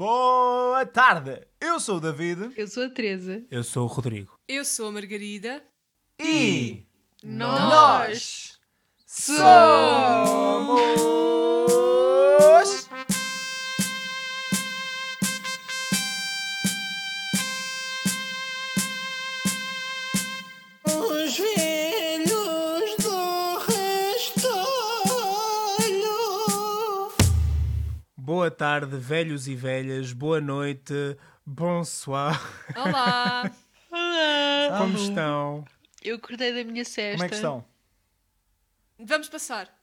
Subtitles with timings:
[0.00, 1.46] Boa tarde!
[1.60, 3.44] Eu sou o David Eu sou a Teresa.
[3.50, 4.40] Eu sou o Rodrigo.
[4.48, 5.62] Eu sou a Margarida.
[6.18, 6.86] e
[7.22, 8.58] Nós
[9.04, 9.60] somos.
[28.60, 30.12] Tarde, velhos e velhas.
[30.12, 30.92] Boa noite.
[31.46, 32.38] Bonsoir.
[32.76, 33.50] Olá!
[33.90, 34.76] Olá!
[34.78, 35.64] Como estão?
[36.02, 37.12] Eu acordei da minha cesta.
[37.12, 37.64] Como é que estão?
[38.98, 39.74] Vamos passar.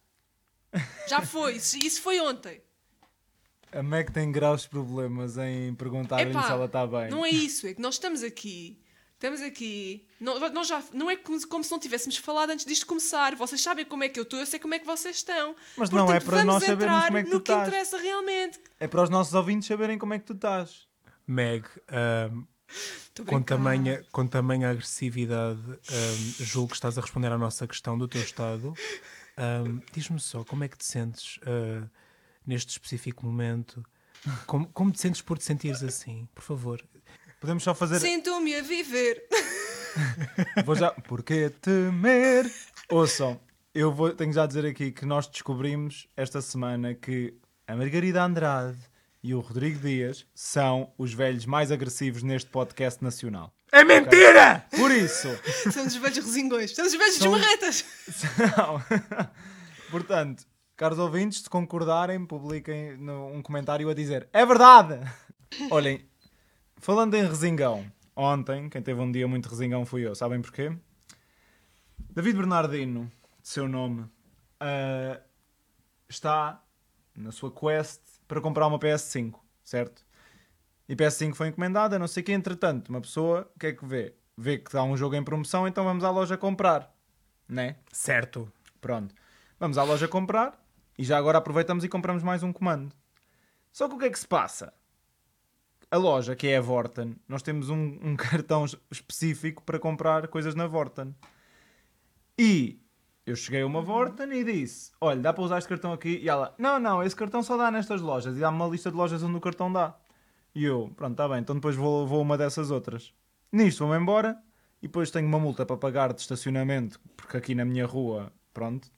[1.09, 2.61] Já foi, isso, foi ontem.
[3.71, 7.09] A Mac tem graus problemas em perguntar-lhe Epá, se ela está bem.
[7.09, 8.79] Não é isso, é que nós estamos aqui.
[9.17, 10.05] Estamos aqui.
[10.19, 13.35] Não, nós já, não é como, como se não tivéssemos falado antes disto começar.
[13.35, 15.55] Vocês sabem como é que eu estou, eu sei como é que vocês estão.
[15.75, 17.67] Mas não é para vamos nós sabermos entrar como é que tu no que estás.
[17.67, 18.59] interessa realmente.
[18.79, 20.87] É para os nossos ouvintes saberem como é que tu estás.
[21.25, 22.29] Meg, a
[23.25, 28.07] com, tamanha, com tamanha agressividade, ahm, julgo que estás a responder à nossa questão do
[28.07, 28.75] teu estado.
[29.35, 31.89] Ahm, Diz-me só, como é que te sentes ah,
[32.45, 33.83] neste específico momento?
[34.45, 36.27] Como, como te sentes por te sentires assim?
[36.35, 36.83] Por favor.
[37.47, 38.01] Podemos só fazer.
[38.01, 39.23] Sinto-me a viver.
[40.65, 40.91] Vou já.
[40.91, 42.51] Porquê temer?
[42.89, 43.39] Ouçam,
[43.73, 48.21] eu vou, tenho já a dizer aqui que nós descobrimos esta semana que a Margarida
[48.21, 48.77] Andrade
[49.23, 53.53] e o Rodrigo Dias são os velhos mais agressivos neste podcast nacional.
[53.71, 54.65] É mentira!
[54.75, 55.29] Por isso.
[55.71, 56.75] Somos os velhos resingões.
[56.75, 57.85] Somos os velhos São- desmarretas.
[58.57, 58.83] Não.
[59.89, 60.43] Portanto,
[60.75, 64.99] caros ouvintes, se concordarem, publiquem um comentário a dizer é verdade!
[65.71, 66.05] Olhem,
[66.77, 70.75] falando em resingão, ontem, quem teve um dia muito resingão fui eu, sabem porquê?
[72.09, 73.11] David Bernardino,
[73.41, 74.09] de seu nome,
[74.59, 75.19] ah,
[76.09, 76.63] está
[77.15, 80.05] na sua quest para comprar uma PS5, certo?
[80.87, 83.73] E a PS5 foi encomendada, não sei o que, entretanto, uma pessoa, o que é
[83.73, 84.15] que vê?
[84.37, 86.93] Vê que há um jogo em promoção, então vamos à loja comprar,
[87.47, 87.75] né?
[87.91, 88.51] Certo.
[88.79, 89.13] Pronto.
[89.59, 90.57] Vamos à loja comprar
[90.97, 92.95] e já agora aproveitamos e compramos mais um comando.
[93.71, 94.73] Só que o que é que se passa?
[95.91, 100.27] A loja, que é a Vorten, nós temos um, um cartão es- específico para comprar
[100.27, 101.15] coisas na Vorten.
[102.37, 102.79] E
[103.25, 106.19] eu cheguei a uma Vorten e disse: Olha, dá para usar este cartão aqui?
[106.21, 108.35] E ela: Não, não, esse cartão só dá nestas lojas.
[108.37, 109.95] E dá-me uma lista de lojas onde o cartão dá.
[110.55, 113.13] E eu: Pronto, está bem, então depois vou, vou uma dessas outras.
[113.51, 114.41] Nisto vou-me embora
[114.81, 118.89] e depois tenho uma multa para pagar de estacionamento, porque aqui na minha rua, pronto,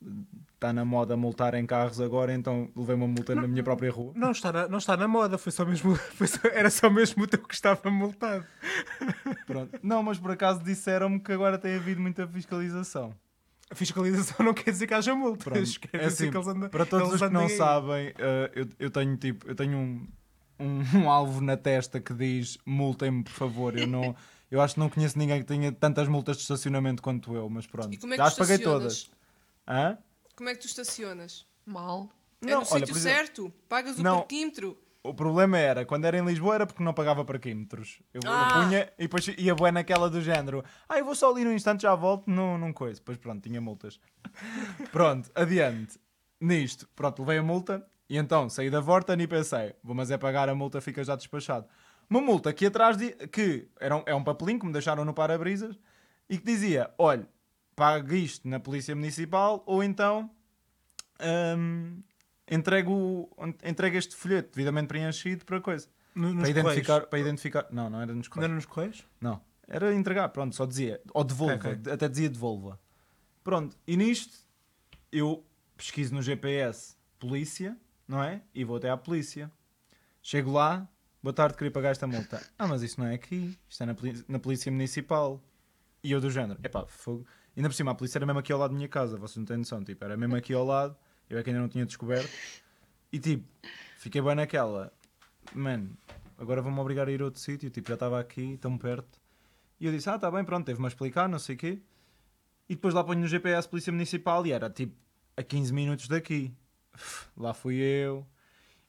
[0.56, 4.14] está na moda multar em carros agora, então levei uma multa na minha própria rua.
[4.16, 7.24] Não está na, não está na moda, foi só mesmo, foi só- era só mesmo
[7.24, 8.46] o teu que estava multado.
[9.46, 9.78] Pronto.
[9.84, 13.14] Não, mas por acaso disseram-me que agora tem havido muita fiscalização.
[13.70, 15.44] A fiscalização não quer dizer que haja multas.
[15.44, 15.80] Pronto.
[15.92, 17.50] Quer É dizer assim, que eles andam- para todos eles os que não aí.
[17.58, 20.08] sabem, eh, eu, eu tenho tipo, eu tenho um,
[20.58, 23.78] um, um alvo na testa que diz multem-me, por favor.
[23.78, 24.16] Eu não,
[24.50, 27.68] eu acho que não conheço ninguém que tenha tantas multas de estacionamento quanto eu, mas
[27.68, 27.94] pronto.
[27.94, 29.12] E como é que Já as paguei todas.
[29.70, 29.98] Hã?
[30.36, 31.46] Como é que tu estacionas?
[31.66, 32.10] Mal.
[32.42, 33.54] é Não, no olha, sítio por exemplo- certo?
[33.68, 34.18] Pagas o Não.
[34.20, 34.82] parquímetro?
[35.04, 38.02] O problema era, quando era em Lisboa era porque não pagava parquímetros.
[38.14, 38.50] Eu, eu Ah.
[38.66, 40.64] punha e depois ia bué naquela do género.
[40.90, 43.00] Ah, eu vou só ali no instante, já volto, não, não coisa.
[43.00, 44.00] Depois pronto, tinha multas.
[44.92, 46.00] pronto, adiante.
[46.42, 50.18] Nisto, pronto, levei a multa e então saí da Vorten e pensei, vou mas é
[50.18, 51.68] pagar a multa, fica já despachado.
[52.10, 55.14] Uma multa aqui atrás, de, que era um, é um papelinho que me deixaram no
[55.14, 55.78] para-brisas
[56.30, 57.28] e que dizia, olha,
[57.80, 60.30] pague isto na Polícia Municipal ou então
[61.58, 62.02] hum,
[62.50, 63.30] entrego,
[63.64, 65.88] entrego este folheto devidamente preenchido para coisa.
[66.16, 67.10] No- Para identificar, correios.
[67.10, 67.68] para identificar.
[67.72, 68.46] Não, não era nos Não correios.
[68.50, 69.08] era nos correios?
[69.22, 69.42] Não.
[69.68, 71.00] Era entregar, pronto, só dizia.
[71.14, 71.94] Ou devolva, Ok, ok.
[71.94, 72.80] até dizia devolva.
[73.44, 74.38] Pronto, e nisto
[75.12, 75.46] eu
[75.78, 78.42] pesquiso no GPS polícia, não é?
[78.54, 79.52] E vou até à polícia.
[80.22, 80.88] Chego lá,
[81.24, 82.42] boa tarde, queria pagar esta multa.
[82.58, 83.96] Ah, mas isso não é aqui, isto é na,
[84.28, 85.42] na polícia municipal.
[86.04, 87.26] E eu do género, epá, fogo.
[87.60, 89.44] Ainda por cima, a polícia era mesmo aqui ao lado da minha casa, vocês não
[89.44, 90.96] têm noção, tipo, era mesmo aqui ao lado,
[91.30, 92.32] eu é que ainda não tinha descoberto.
[93.12, 93.46] E tipo,
[93.98, 94.94] fiquei bem naquela,
[95.54, 95.90] mano,
[96.38, 99.20] agora vão-me obrigar a ir a outro sítio, tipo, já estava aqui, tão perto.
[99.78, 101.82] E eu disse, ah, tá bem, pronto, teve-me a explicar, não sei o quê.
[102.70, 104.96] E depois lá ponho no GPS Polícia Municipal e era tipo
[105.36, 106.56] a 15 minutos daqui.
[107.36, 108.26] Lá fui eu.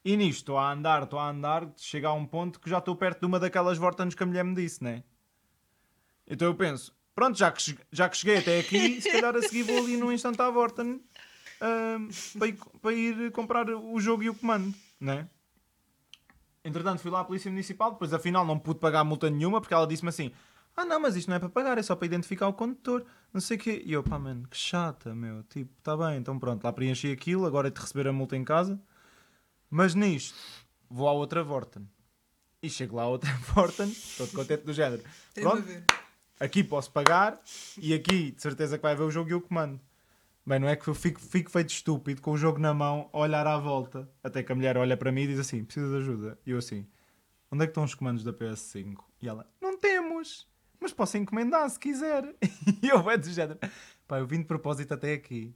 [0.04, 2.94] E nisto, estou a andar, estou a andar, chega a um ponto que já estou
[2.94, 5.02] perto de uma daquelas vortans que a mulher me disse, né?
[6.24, 9.62] Então eu penso, pronto, já que, já que cheguei até aqui, se calhar a seguir
[9.64, 11.02] vou ali num instante à Vorten
[11.60, 12.08] ahm,
[12.38, 15.28] para, ir, para ir comprar o jogo e o comando, né?
[16.64, 19.86] Entretanto, fui lá à Polícia Municipal, depois afinal não pude pagar multa nenhuma porque ela
[19.86, 20.32] disse-me assim:
[20.74, 23.40] Ah, não, mas isto não é para pagar, é só para identificar o condutor, não
[23.40, 23.82] sei o quê.
[23.84, 25.42] E eu, pá, mano, que chata, meu.
[25.44, 28.44] Tipo, tá bem, então pronto, lá preenchi aquilo, agora é de receber a multa em
[28.44, 28.80] casa.
[29.68, 30.38] Mas nisto,
[30.88, 31.86] vou à outra Vorten.
[32.62, 35.02] E chego lá a outra Vorten, todo contente do género.
[35.34, 35.99] Pronto.
[36.40, 37.38] Aqui posso pagar
[37.78, 39.78] e aqui de certeza que vai ver o jogo e eu comando.
[40.44, 43.18] Bem, não é que eu fico, fico feito estúpido com o jogo na mão, a
[43.18, 45.96] olhar à volta, até que a mulher olha para mim e diz assim: precisa de
[45.98, 46.38] ajuda.
[46.46, 46.86] E eu assim:
[47.52, 48.96] onde é que estão os comandos da PS5?
[49.20, 50.48] E ela: não temos,
[50.80, 52.24] mas posso encomendar se quiser.
[52.82, 53.58] E eu é do género:
[54.08, 55.54] pá, eu vim de propósito até aqui.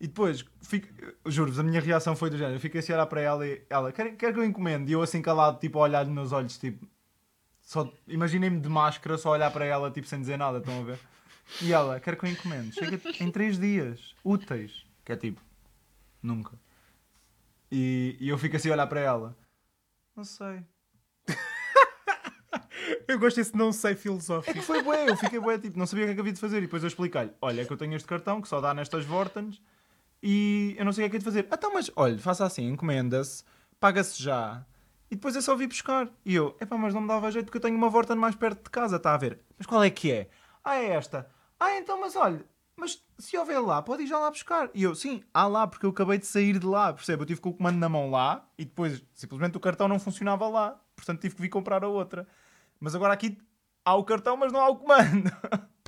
[0.00, 0.88] E depois, fico,
[1.26, 3.92] juro-vos, a minha reação foi do género: eu fiquei a olhar para ela e ela:
[3.92, 4.90] quer, quer que eu encomende?
[4.90, 6.88] E eu assim calado, tipo, a olhar nos olhos, tipo,
[7.68, 10.98] só imaginei-me de máscara, só olhar para ela, tipo, sem dizer nada, estão a ver?
[11.60, 12.72] E ela, quer que eu encomende?
[12.72, 14.86] Chega em 3 dias, úteis.
[15.04, 15.38] Que é tipo,
[16.22, 16.58] nunca.
[17.70, 19.36] E, e eu fico assim a olhar para ela.
[20.16, 20.64] Não sei.
[23.06, 24.56] Eu gosto desse não sei filosófico.
[24.56, 26.40] E foi bué, eu fiquei bué, tipo, não sabia o que é que havia de
[26.40, 26.58] fazer.
[26.58, 29.04] E depois eu expliquei-lhe, olha, é que eu tenho este cartão que só dá nestas
[29.04, 29.60] Vortens
[30.22, 31.48] e eu não sei o que é que é de fazer.
[31.52, 33.44] Então, mas, olha, faça assim, encomenda-se,
[33.78, 34.64] paga-se já
[35.10, 36.08] e depois é só vir buscar.
[36.24, 38.64] E eu, epá, mas não me dava jeito porque eu tenho uma Vorten mais perto
[38.64, 39.40] de casa, está a ver?
[39.56, 40.28] Mas qual é que é?
[40.64, 41.28] Ah, é esta.
[41.58, 42.44] Ah, então, mas olha,
[42.76, 44.70] mas se houver lá, pode ir já lá buscar.
[44.74, 47.22] E eu, sim, há lá, porque eu acabei de sair de lá, percebe?
[47.22, 50.46] Eu tive com o comando na mão lá e depois simplesmente o cartão não funcionava
[50.48, 50.80] lá.
[50.94, 52.26] Portanto, tive que vir comprar a outra.
[52.78, 53.38] Mas agora aqui
[53.84, 55.30] há o cartão, mas não há o comando.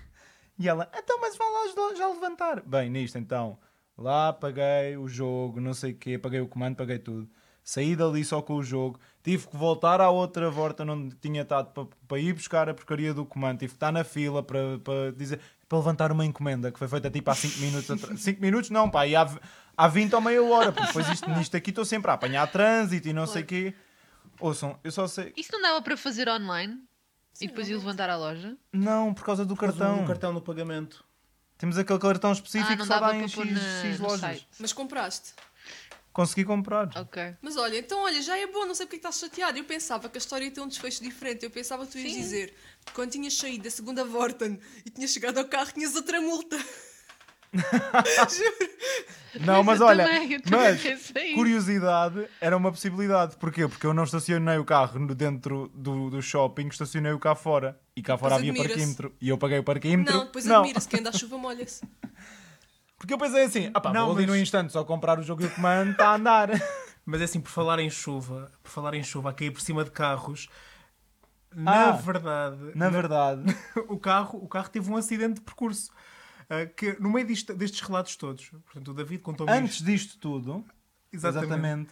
[0.60, 2.60] E ela, então, mas vá lá já levantar.
[2.60, 3.58] Bem, nisto então,
[3.96, 7.30] lá paguei o jogo, não sei o quê, paguei o comando, paguei tudo.
[7.70, 11.70] Saí dali só com o jogo, tive que voltar à outra volta onde tinha estado
[11.72, 15.12] para, para ir buscar a porcaria do comando, tive que estar na fila para, para
[15.12, 15.38] dizer,
[15.68, 18.18] para levantar uma encomenda que foi feita tipo há 5 minutos atrás.
[18.22, 19.24] 5 minutos não, pá, e há,
[19.76, 23.06] há 20 ou meia hora, porque depois isto, nisto aqui estou sempre a apanhar trânsito
[23.06, 23.72] e não sei o quê.
[24.40, 25.32] Ouçam, eu só sei.
[25.36, 26.74] Isso não dava para fazer online?
[27.32, 28.56] Sim, e depois ir levantar à loja?
[28.72, 30.02] Não, por causa do cartão.
[30.02, 31.04] O cartão no pagamento.
[31.56, 34.46] Temos aquele cartão específico Ah, que só dá em X, pôr na- X lojas.
[34.58, 35.34] Mas compraste.
[36.12, 36.90] Consegui comprar.
[36.96, 37.36] Ok.
[37.40, 39.56] Mas olha, então olha, já é bom, não sei porque é que estás chateado.
[39.58, 41.44] Eu pensava que a história ia ter um desfecho diferente.
[41.44, 42.20] Eu pensava que tu ias Sim.
[42.20, 42.54] dizer
[42.84, 46.58] que quando tinhas saído da segunda Vorten e tinhas chegado ao carro, tinhas outra multa.
[48.30, 49.44] Juro.
[49.44, 53.36] Não, mas eu olha, também, eu também mas curiosidade era uma possibilidade.
[53.36, 53.66] Porquê?
[53.68, 57.80] Porque eu não estacionei o carro no- dentro do, do shopping, estacionei o cá fora.
[57.96, 58.74] E cá fora havia admira-se.
[58.74, 59.14] parquímetro.
[59.20, 60.12] E eu paguei o parquímetro.
[60.14, 61.82] Não, depois admira-se que anda à chuva molha-se.
[63.00, 65.22] Porque eu pensei assim, ah pá, Não, vou ali mas- no instante só comprar o
[65.22, 66.50] jogo e o comando, está a andar.
[67.06, 69.82] Mas é assim, por falar em chuva, por falar em chuva, a cair por cima
[69.82, 70.48] de carros,
[71.52, 73.42] na Ah, verdade, Na verdade.
[73.88, 75.90] o, carro, o carro teve um acidente de percurso.
[76.48, 79.62] ah, que no meio disto- destes relatos todos, portanto, o David contou-me isto.
[79.64, 80.64] Antes disto tudo,
[81.12, 81.46] Exatamente.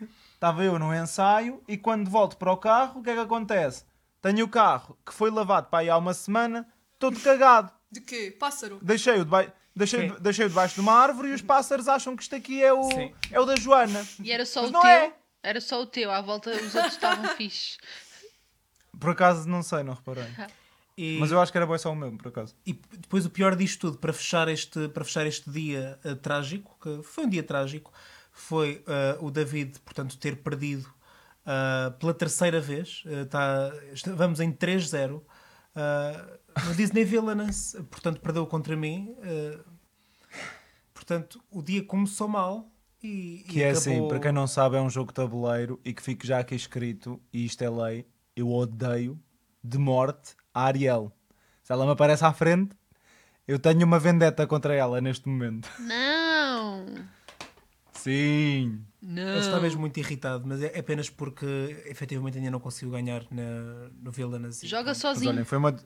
[0.05, 3.21] exatamente, estava eu no ensaio e quando volto para o carro, o que é que
[3.21, 3.85] acontece?
[4.21, 6.69] Tenho o carro que foi lavado para aí há uma semana,
[6.99, 7.73] todo cagado.
[7.91, 8.37] De quê?
[8.39, 8.79] Pássaro.
[8.83, 10.17] Deixei-o deba deixei, Sim.
[10.21, 13.15] deixei debaixo de uma árvore e os pássaros acham que isto aqui é o, Sim.
[13.31, 14.05] é o da Joana.
[14.23, 14.91] E era só Mas o não teu?
[14.91, 15.13] é.
[15.43, 17.79] Era só o teu, à volta os outros estavam fixe.
[18.99, 20.27] Por acaso, não sei, não reparei.
[20.97, 22.57] E, Mas eu acho que era bom só o meu, por acaso.
[22.67, 26.77] e depois o pior disto tudo, para fechar este, para fechar este dia ah, trágico,
[26.83, 27.93] que foi um dia trágico,
[28.33, 30.93] foi ah, o David, portanto, ter perdido
[31.47, 33.05] ah, pela terceira vez.
[33.07, 35.23] ah, tá, está- vamos em 3-0.
[35.77, 36.27] ah,
[36.67, 39.15] no Disney Villainous, portanto, perdeu contra mim.
[39.23, 39.65] ah,
[40.95, 42.71] portanto, o dia começou mal.
[43.03, 43.79] E, Que e é acabou...
[43.93, 46.55] assim, para quem não sabe, é um jogo de tabuleiro e que fique já aqui
[46.57, 49.19] escrito, e isto é lei, eu odeio
[49.63, 51.13] de morte a Ariel.
[51.63, 52.75] Se ela me aparece à frente,
[53.47, 55.69] eu tenho uma vendetta contra ela neste momento.
[55.79, 56.87] Não!
[57.93, 58.85] Sim.
[59.01, 59.23] Não!
[59.31, 61.47] Ele está mesmo muito irritado, mas é apenas porque
[61.87, 64.61] efetivamente ainda não conseguiu ganhar na, no Villainous.
[64.65, 65.31] Joga Mas sozinho.
[65.31, 65.77] olhem, foi uma,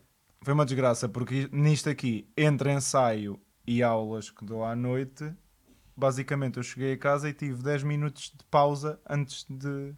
[0.42, 5.32] foi uma desgraça, porque nisto aqui, entre ensaio e aulas que dou à noite,
[5.96, 9.94] basicamente eu cheguei a casa e tive 10 minutos de pausa antes de.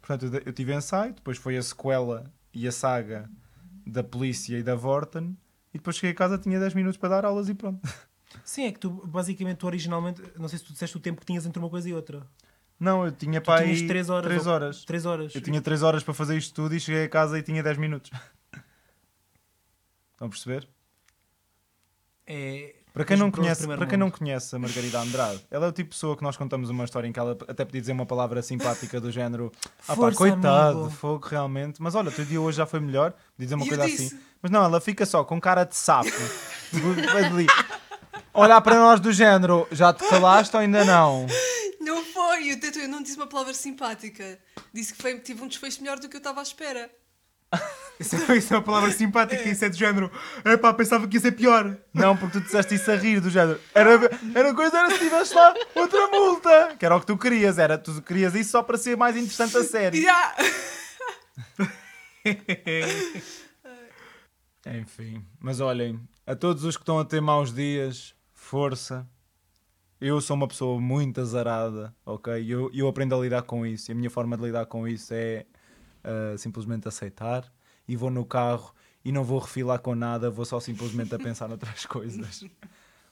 [0.00, 3.28] Portanto, eu tive ensaio, depois foi a sequela e a saga
[3.86, 5.36] da polícia e da Vorten,
[5.72, 7.80] e depois cheguei a casa, tinha 10 minutos para dar aulas e pronto.
[8.44, 11.26] Sim, é que tu basicamente tu originalmente, não sei se tu disseste o tempo que
[11.26, 12.26] tinham entre uma coisa e outra.
[12.80, 14.26] Não, eu tinha Tu para tinhas aí 3 horas.
[14.28, 14.84] 3 ou- horas.
[14.84, 15.34] três horas.
[15.34, 17.78] Eu tinha 3 horas para fazer isto tudo e cheguei a casa e tinha 10
[17.78, 18.10] minutos.
[20.14, 20.68] Estão a perceber?
[22.26, 25.72] É, Para quem, não conhece, para quem não conhece a Margarida Andrade, ela é o
[25.72, 28.06] tipo de pessoa que nós contamos uma história em que ela até podia dizer uma
[28.06, 29.52] palavra simpática do género
[29.86, 33.10] ah pá, coitado, amigo." fogo realmente, mas olha, o teu dia hoje já foi melhor,
[33.10, 34.18] podia dizer uma E coisa assim.
[34.40, 36.08] Mas não, ela fica só com cara de sapo.
[37.26, 37.46] ali,
[38.32, 41.26] Olhar para nós do género, já te calaste ou ainda não?
[41.80, 44.38] Não foi, eu não disse uma palavra simpática.
[44.72, 46.90] Disse que foi, tive um desfecho melhor do que eu estava à espera.
[47.98, 50.10] Isso, é- isso é uma palavra simpática, isso é do género.
[50.44, 51.76] Epá, pensava que ia ser pior.
[51.92, 53.60] Não, porque tu disseste isso a rir do género.
[53.74, 53.90] Era,
[54.34, 56.74] era coisa, era se tivesse lá outra multa.
[56.78, 59.56] Que era o que tu querias, era tu querias isso só para ser mais interessante
[59.56, 60.02] a série.
[60.02, 60.34] Ya!
[64.66, 69.06] Enfim, mas olhem, a todos os que estão a ter maus dias, força.
[70.00, 72.42] Eu sou uma pessoa muito azarada, ok?
[72.42, 73.90] E eu, eu aprendo a lidar com isso.
[73.90, 75.46] E a minha forma de lidar com isso é
[76.02, 77.50] ah, simplesmente aceitar.
[77.86, 78.74] E vou no carro
[79.04, 82.44] e não vou refilar com nada, vou só simplesmente a pensar noutras coisas.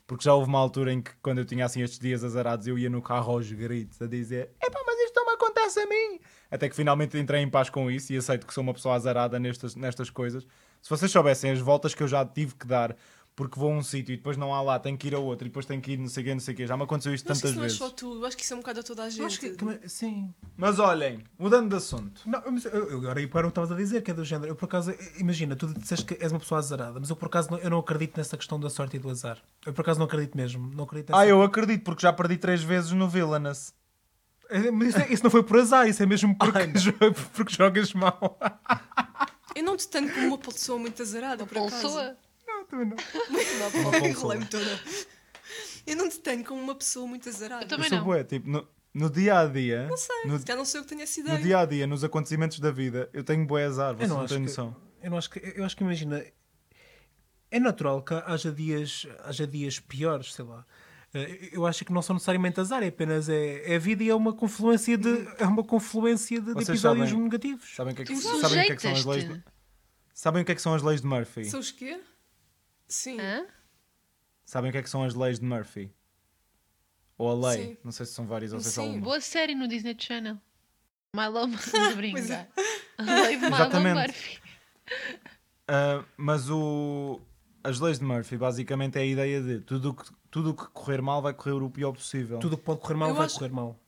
[0.06, 2.78] Porque já houve uma altura em que, quando eu tinha assim estes dias azarados, eu
[2.78, 6.20] ia no carro aos gritos a dizer: Epá, mas isto não me acontece a mim!
[6.50, 9.38] Até que finalmente entrei em paz com isso e aceito que sou uma pessoa azarada
[9.38, 10.46] nestas, nestas coisas.
[10.82, 12.96] Se vocês soubessem as voltas que eu já tive que dar
[13.34, 15.46] porque vou a um sítio e depois não há lá, tenho que ir a outro
[15.46, 16.66] e depois tenho que ir não sei o quê, não sei o quê.
[16.66, 17.78] Já me aconteceu isto que tantas isso não é vezes.
[17.78, 19.56] só tu, eu acho que isso é um bocado a toda a Eu acho gente.
[19.56, 20.34] que- que- sim.
[20.56, 22.20] Mas olhem, mudando de assunto.
[22.26, 24.50] Não, mas eu, eu agora para o que estavas a dizer, que é do género.
[24.52, 27.50] Eu por acaso, imagina, tu disseste que és uma pessoa azarada, mas eu por acaso
[27.50, 29.38] não, eu não acredito nessa questão da sorte e do azar.
[29.64, 30.70] Eu por acaso não acredito mesmo.
[30.74, 31.22] Não acredito nessa...
[31.22, 33.72] Ah, eu acredito, porque já perdi três vezes no Villainous.
[34.50, 36.92] É, Mas isso, é- isso não foi por azar, isso é mesmo porque, jo-
[37.34, 38.38] porque jogas mal.
[39.56, 42.14] Eu não te tenho como uma pessoa muito azarada, por acaso.
[42.72, 42.96] Não.
[44.08, 44.80] Enrolei-me toda.
[45.86, 47.64] Eu não te tenho como uma pessoa muito azarada.
[47.64, 48.04] Eu também eu sou não.
[48.04, 49.86] bué, tipo, no, no dia a dia.
[49.88, 51.42] Não sei, No, já não sei o que tenho essa no ideia.
[51.42, 54.26] dia a dia, nos acontecimentos da vida, eu tenho bué azar, Eu vocês não, não,
[54.26, 54.76] têm que, noção.
[55.02, 56.24] eu não acho que eu acho que imagina
[57.50, 60.64] é natural que haja dias haja dias piores sei lá
[61.14, 64.08] Eh, eu acho que não são necessariamente azar é apenas é, é a vida e
[64.08, 68.00] é uma confluência de é uma confluência de, de episódios sabem- negativos Sabem o que
[68.00, 69.28] é que, sabem que, é que são as leis?
[69.28, 69.44] De,
[70.14, 71.44] sabem o que é que são as leis de Murphy?
[71.44, 72.00] São os quê?
[72.92, 73.18] Sim.
[73.20, 73.46] Hã?
[74.44, 75.90] Sabem o que é que são as leis de Murphy?
[77.16, 77.66] Ou a lei?
[77.68, 77.76] Sim.
[77.84, 78.96] Não sei se são várias ou se é só Sim.
[78.96, 79.00] uma.
[79.00, 80.38] Boa série no Disney Channel.
[81.16, 81.94] Milo Pois é.
[81.94, 82.48] brinca.
[82.98, 83.48] A lei de.
[83.48, 84.40] Murphy.
[85.68, 87.20] Ah, mas o,
[87.64, 90.66] as leis de Murphy basicamente é a ideia de tudo o que, tudo o que
[90.68, 92.38] correr mal vai correr o pior possível.
[92.40, 93.78] tudo o que pode correr mal Eu vai acho- correr mal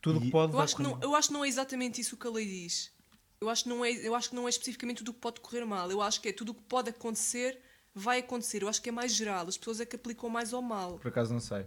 [0.00, 1.34] tudo o que E- pode Eu vai acho, que correr não, mal eu acho que
[1.34, 2.92] não é exatamente isso que a lei diz.
[3.40, 5.40] Eu acho, que não é, eu acho que não é especificamente tudo o que pode
[5.40, 5.88] correr mal.
[5.90, 7.60] Eu acho que é tudo o que pode acontecer,
[7.98, 8.62] vai acontecer.
[8.62, 9.46] Eu acho que é mais geral.
[9.48, 10.98] As pessoas é que aplicam mais ao mal.
[10.98, 11.66] Por acaso não sei.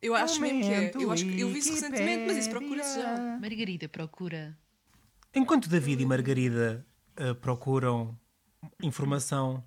[0.00, 0.92] Eu acho mesmo que é.
[0.94, 3.38] Eu, acho que, eu vi isso recentemente, mas isso procura-se já.
[3.40, 4.58] Margarida procura.
[5.34, 6.84] enquanto David e Margarida
[7.16, 8.18] eh, procuram
[8.82, 9.64] informação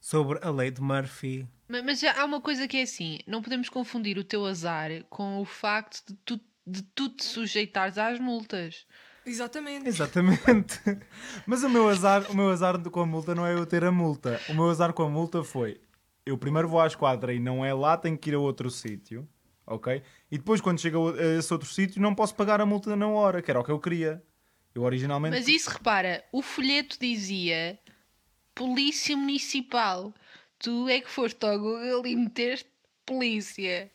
[0.00, 3.42] sobre a lei de Murphy Ma- Mas já há uma coisa que é assim: não
[3.42, 8.18] podemos confundir o teu azar com o facto de tu, de tu te sujeitares às
[8.20, 8.86] multas.
[9.28, 9.88] Exatamente.
[9.88, 10.80] exatamente
[11.46, 13.92] Mas o meu azar, o meu azar com a multa não é eu ter a
[13.92, 14.40] multa.
[14.48, 15.80] O meu azar com a multa foi
[16.28, 19.26] eu primeiro vou à esquadra e não é lá, tenho que ir a outro sítio,
[19.66, 20.02] ok?
[20.30, 23.40] E depois quando chego a esse outro sítio não posso pagar a multa na hora,
[23.40, 24.22] que era o que eu queria.
[24.74, 27.78] Eu originalmente Mas isso, repara, o folheto dizia
[28.54, 30.14] Polícia Municipal.
[30.58, 32.68] Tu é que foste ao Google e meteste
[33.06, 33.90] polícia.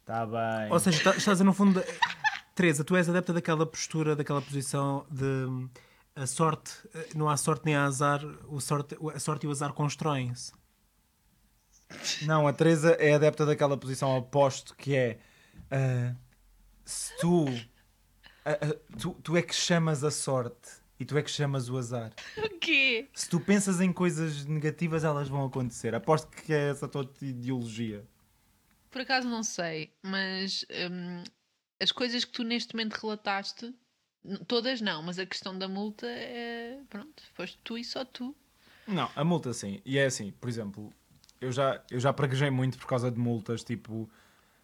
[0.00, 0.70] Está bem.
[0.70, 1.82] Ou seja, tá- estás a no fundo.
[2.56, 5.68] Teresa, tu és adepta daquela postura, daquela posição de hum,
[6.14, 9.50] a sorte, eh, não há sorte nem há azar, o sorte, a sorte e o
[9.50, 10.52] azar constroem-se.
[12.22, 15.18] Não, a Teresa é adepta daquela posição oposto que é
[15.70, 16.16] ah,
[16.82, 17.44] se tu,
[18.42, 21.76] ah, ah, tu tu é que chamas a sorte e tu é que chamas o
[21.76, 22.10] azar.
[22.38, 23.10] O quê?
[23.12, 25.94] Se tu pensas em coisas negativas, elas vão acontecer.
[25.94, 28.02] Aposto que é essa a tua ideologia.
[28.90, 31.22] Por acaso não sei, mas hum,
[31.80, 33.74] as coisas que tu neste momento relataste,
[34.46, 36.80] todas não, mas a questão da multa é.
[36.88, 38.34] Pronto, foste tu e só tu.
[38.86, 39.80] Não, a multa sim.
[39.84, 40.92] E é assim, por exemplo,
[41.40, 44.08] eu já, eu já praguejei muito por causa de multas, tipo.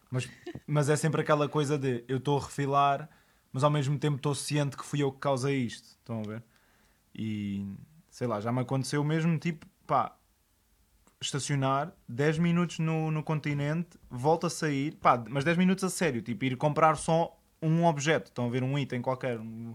[0.09, 0.29] Mas,
[0.67, 3.09] mas é sempre aquela coisa de eu estou a refilar,
[3.51, 5.87] mas ao mesmo tempo estou ciente que fui eu que causei isto.
[5.87, 6.43] Estão a ver?
[7.15, 7.65] E
[8.09, 10.15] sei lá, já me aconteceu mesmo, tipo, pá,
[11.25, 16.21] estacionar 10 minutos no, no continente, volta a sair, pá, mas 10 minutos a sério,
[16.21, 18.27] tipo, ir comprar só um objeto.
[18.29, 18.63] Estão a ver?
[18.63, 19.73] Um item qualquer, um,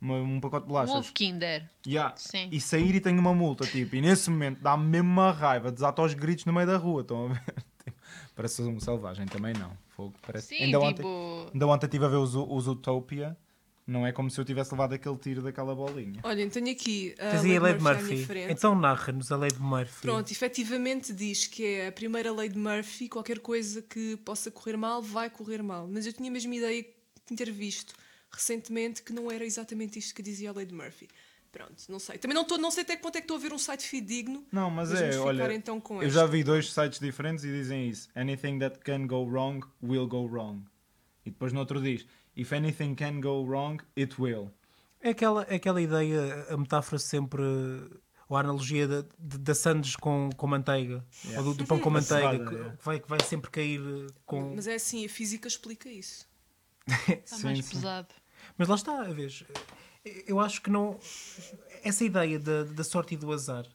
[0.00, 0.94] uma- um pacote de Um bolachas.
[0.94, 1.68] ovo Kinder.
[1.86, 2.14] Yeah.
[2.16, 2.48] Sim.
[2.52, 6.00] E sair e tenho uma multa, tipo, e nesse momento dá-me mesmo uma raiva, desato
[6.02, 7.42] aos gritos no meio da rua, estão a ver?
[7.84, 7.96] Tipo,
[8.34, 9.70] parece um selvagem, também não.
[9.90, 10.48] Fogo, parece...
[10.56, 11.06] Sim, ainda, tipo.
[11.06, 13.36] ontem, ainda ontem estive a ver os, os Utopia,
[13.86, 16.20] não é como se eu tivesse levado aquele tiro daquela bolinha.
[16.22, 18.46] Olhem, tenho aqui a Tens aí lei a lei de Murphy Murphy.
[18.50, 20.02] Então narra-nos a lei de Murphy.
[20.02, 24.76] Pronto, efetivamente diz que é a primeira lei de Murphy, qualquer coisa que possa correr
[24.76, 25.86] mal, vai correr mal.
[25.86, 26.86] Mas eu tinha a ideia
[27.28, 27.94] de ter visto
[28.30, 31.08] recentemente que não era exatamente isto que dizia a lei de Murphy.
[31.52, 32.18] Pronto, não sei.
[32.18, 33.86] Também não, tô, não sei até que ponto é que estou a ver um site
[33.86, 34.44] fidedigno.
[34.50, 36.14] Não, mas, Mas é, olha, então com eu este.
[36.14, 38.08] já vi dois sites diferentes e dizem isso.
[38.16, 40.64] Anything that can go wrong will go wrong.
[41.24, 42.04] E depois no outro diz,
[42.36, 44.50] if anything can go wrong, it will.
[45.00, 47.42] É aquela, é aquela ideia, a metáfora sempre,
[48.28, 51.46] ou a analogia da, da sandes com, com manteiga, Yeah.
[51.46, 54.54] ou do, do pão com manteiga, que, que vai, que vai sempre cair eh, com.
[54.54, 56.26] Mas é assim, a física explica isso.
[57.08, 57.70] Está Sim, mais sim.
[57.76, 58.08] pesado.
[58.56, 59.44] Mas lá está, a vez.
[60.26, 60.98] eu acho que não.
[61.82, 63.66] Essa ideia da, da sorte e do azar.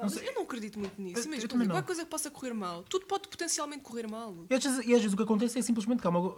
[0.00, 1.18] Mas eu não acredito muito nisso.
[1.20, 1.66] Eu- eu Imagina, não.
[1.66, 4.46] qualquer coisa que possa correr mal, tudo pode potencialmente correr mal.
[4.48, 6.36] E às, vezes, e às vezes o que acontece é simplesmente que há uma,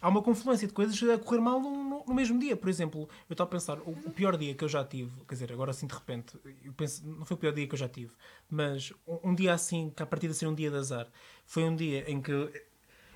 [0.00, 2.56] há uma confluência de coisas a correr mal no, no- mesmo dia.
[2.56, 5.34] Por exemplo, eu estava a pensar, o, o pior dia que eu já tive, quer
[5.34, 7.88] dizer, agora assim de repente, eu penso, não foi o pior dia que eu já
[7.88, 8.12] tive,
[8.48, 11.08] mas um, um dia assim, que a partir de ser um dia de azar,
[11.46, 12.50] foi um dia em que eu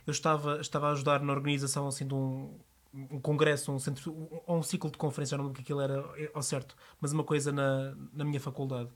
[0.06, 2.58] estava, estava a ajudar na organização assim de um,
[2.92, 5.80] um congresso, um centro, um, ou um ciclo de conferência, eu não lembro que aquilo
[5.80, 8.90] era ao certo, mas uma coisa na, na minha faculdade.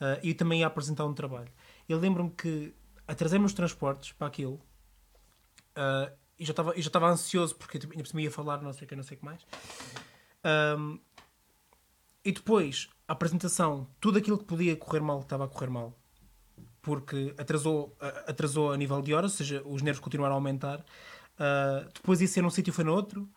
[0.00, 1.50] Ah, e também ia apresentar um trabalho.
[1.88, 2.74] Eu lembro-me que
[3.06, 4.60] atrasei-me nos transportes para aquilo,
[5.76, 8.62] Uh, e já estava e já estava ansioso porque tipo, ainda por cima ia falar
[8.62, 9.44] não sei o que não sei o que mais.
[10.78, 10.98] Um,
[12.24, 15.98] e depois a apresentação tudo aquilo que podia correr mal estava a correr mal.
[16.80, 20.80] Porque atrasou atrasou a nível de horas ou seja os nervos continuaram a aumentar.
[21.34, 23.28] Uh, depois ia ser num sítio foi no outro.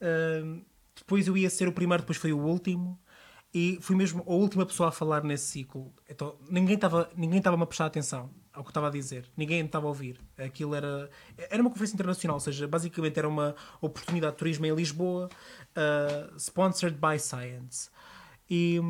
[0.00, 2.98] Uh, depois eu ia ser o primeiro depois foi o último.
[3.54, 5.94] E fui mesmo a última pessoa a falar nesse ciclo.
[6.06, 9.30] Então, ninguém estava ninguém estava a prestar atenção ao que eu estava a dizer.
[9.36, 10.20] Ninguém estava a ouvir.
[10.36, 14.74] Aquilo era era uma conferência internacional, ou seja, basicamente era uma oportunidade de turismo em
[14.74, 15.28] Lisboa,
[15.76, 17.88] uh, sponsored by Science.
[18.50, 18.80] E,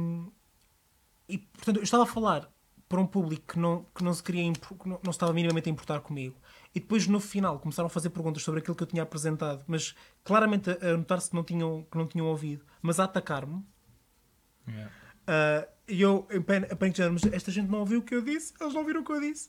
[1.29, 2.51] e portanto, eu estava a falar
[2.89, 5.73] para um público que não, que não se queria que não, não estava minimamente a
[5.73, 6.37] importar comigo.
[6.75, 9.95] E depois no final começaram a fazer perguntas sobre aquilo que eu tinha apresentado, mas
[10.25, 13.63] claramente a, a notar-se que não tinham, que não tinham ouvido, mas a atacar-me.
[14.67, 14.91] Yeah.
[15.29, 16.77] Uh, e eu, em pânico,
[17.13, 19.21] mas esta gente não ouviu o que eu disse, eles não ouviram o que eu
[19.21, 19.49] disse.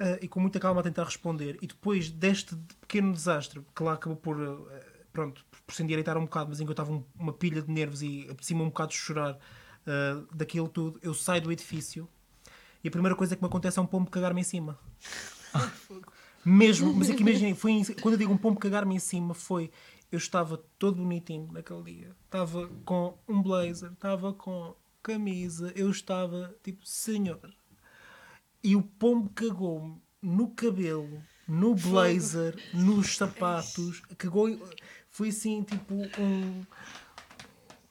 [0.00, 1.56] Uh, e com muita calma a tentar responder.
[1.62, 4.68] E depois deste pequeno desastre, que lá acabou por, uh,
[5.12, 7.70] pronto, por se endireitar um bocado, mas em que eu estava um- uma pilha de
[7.70, 12.08] nervos e apetecia-me um bocado de chorar uh, daquilo tudo, eu saio do edifício
[12.82, 14.76] e a primeira coisa que me acontece é um pombo cagar-me em cima.
[16.44, 19.32] Mesmo, mas é que imaginei, foi em- quando eu digo um pombo cagar-me em cima,
[19.32, 19.70] foi.
[20.12, 22.16] Eu estava todo bonitinho naquele dia.
[22.26, 24.74] Estava com um blazer, estava com
[25.04, 27.54] camisa, eu estava tipo, senhor.
[28.62, 34.58] E o pombo cagou-me no cabelo, no blazer, nos sapatos, cagou.
[35.10, 36.62] Foi assim, tipo, um,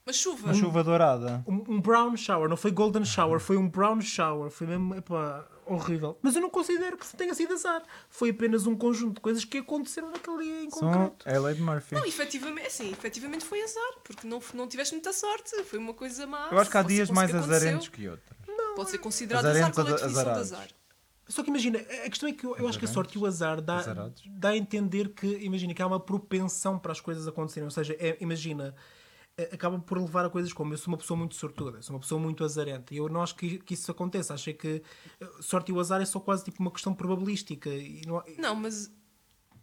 [0.03, 0.47] Mas chuva.
[0.47, 1.45] Uma chuva dourada.
[1.47, 2.49] um, um brown shower.
[2.49, 4.49] Não foi golden shower, foi um brown shower.
[4.49, 6.17] Foi mesmo, epá, horrível.
[6.21, 7.83] Mas eu não considero que tenha sido azar.
[8.09, 11.29] Foi apenas um conjunto de coisas que aconteceram naquele dia em São, concreto.
[11.29, 11.95] é de Murphy.
[11.95, 16.25] Não, efetivamente, assim, efetivamente foi azar, porque não, não tiveste muita sorte, foi uma coisa
[16.27, 16.49] má.
[16.51, 18.33] Eu acho que há dias mais que azarentos que outros.
[18.75, 20.67] Pode ser considerado azar, Azarentes qual é definição de azar?
[21.27, 23.25] Só que imagina, a questão é que eu, eu acho que a sorte e o
[23.25, 24.21] azar dá, Azarados.
[24.25, 27.65] dá a entender que, imagina, que há uma propensão para as coisas acontecerem.
[27.65, 28.73] Ou seja, é- imagina, é,
[29.51, 32.21] acaba por levar a coisas como eu sou uma pessoa muito sortuda, sou uma pessoa
[32.21, 32.93] muito azarenta.
[32.93, 34.33] E eu não acho que, que isso aconteça.
[34.33, 34.83] Achei que
[35.19, 37.69] eh, sorte e o azar é só quase tipo uma questão probabilística.
[38.05, 38.91] Não, Não, mas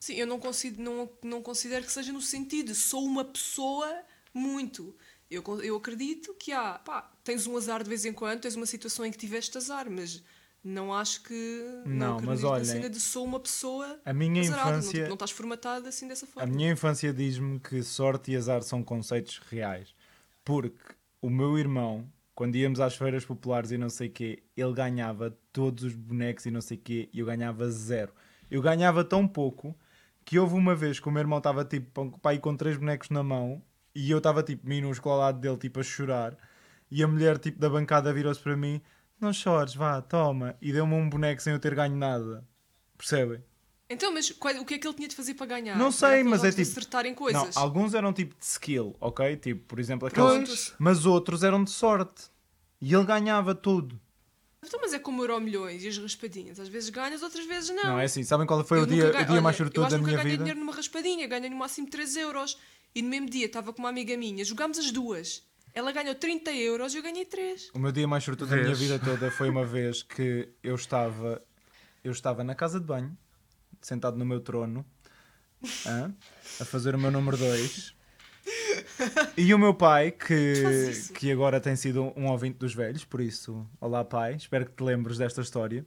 [0.00, 4.02] sim, eu não considero, não, não considero que seja no sentido, sou uma pessoa
[4.34, 4.96] muito.
[5.30, 8.66] Eu, eu acredito que há, pá, tens um azar de vez em quando, tens uma
[8.66, 10.22] situação em que tiveste azar, mas
[10.62, 11.82] não acho que.
[11.86, 14.00] Não, acredito mas olhem, cena de sou uma pessoa.
[14.04, 16.52] A minha azarada, não, infância, tipo, não estás formatada assim dessa a forma.
[16.52, 19.94] minha infância diz-me que sorte e azar são conceitos reais.
[20.44, 25.36] Porque o meu irmão, quando íamos às feiras populares e não sei quê, ele ganhava
[25.52, 28.12] todos os bonecos e não sei quê, e eu ganhava zero.
[28.50, 29.74] Eu ganhava tão pouco
[30.24, 33.08] que houve uma vez que o meu irmão estava tipo para ir com três bonecos
[33.10, 33.62] na mão
[33.94, 36.36] e eu estava tipo minúsculo ao lado dele, tipo a chorar.
[36.90, 38.82] E a mulher tipo da bancada virou-se para mim:
[39.20, 40.56] Não chores, vá, toma.
[40.62, 42.46] E deu-me um boneco sem eu ter ganho nada.
[42.96, 43.42] Percebem?
[43.88, 45.76] Então, mas qual- o que é que ele tinha de fazer para ganhar?
[45.76, 46.62] Não sei, mas é tipo.
[46.62, 47.54] acertar em coisas.
[47.56, 49.36] Não, alguns eram tipo de skill, ok?
[49.36, 50.48] Tipo, por exemplo, aqueles.
[50.48, 50.74] Pois.
[50.78, 52.30] Mas outros eram de sorte.
[52.80, 54.00] E ele ganhava tudo.
[54.62, 56.60] Então, mas é como Euro Milhões e as raspadinhas.
[56.60, 57.82] Às vezes ganhas, outras vezes não.
[57.84, 58.22] Não, é assim.
[58.22, 59.96] Sabem qual foi Eu o dia, ganho- o dia olha, mais eu sortudo da que
[59.96, 60.44] nunca minha ganhei vida?
[60.44, 62.56] dinheiro numa raspadinha, ganhei no máximo 3 euros.
[62.94, 65.42] E no mesmo dia estava com uma amiga minha, jogámos as duas.
[65.74, 67.70] Ela ganhou 30 euros e eu ganhei 3.
[67.74, 71.40] O meu dia mais sortudo da minha vida toda foi uma vez que eu estava,
[72.02, 73.16] eu estava na casa de banho,
[73.80, 74.84] sentado no meu trono,
[75.86, 76.14] hã,
[76.60, 77.94] a fazer o meu número 2.
[79.36, 83.66] E o meu pai, que, que agora tem sido um ouvinte dos velhos, por isso,
[83.80, 85.84] olá pai, espero que te lembres desta história.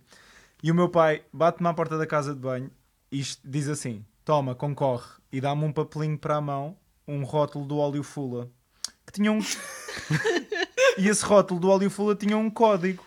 [0.62, 2.72] E o meu pai bate-me à porta da casa de banho
[3.12, 7.78] e diz assim: Toma, concorre, e dá-me um papelinho para a mão, um rótulo do
[7.78, 8.50] óleo Fula,
[9.06, 9.40] que tinha um.
[10.98, 13.06] e esse rótulo do óleo Fula tinha um código.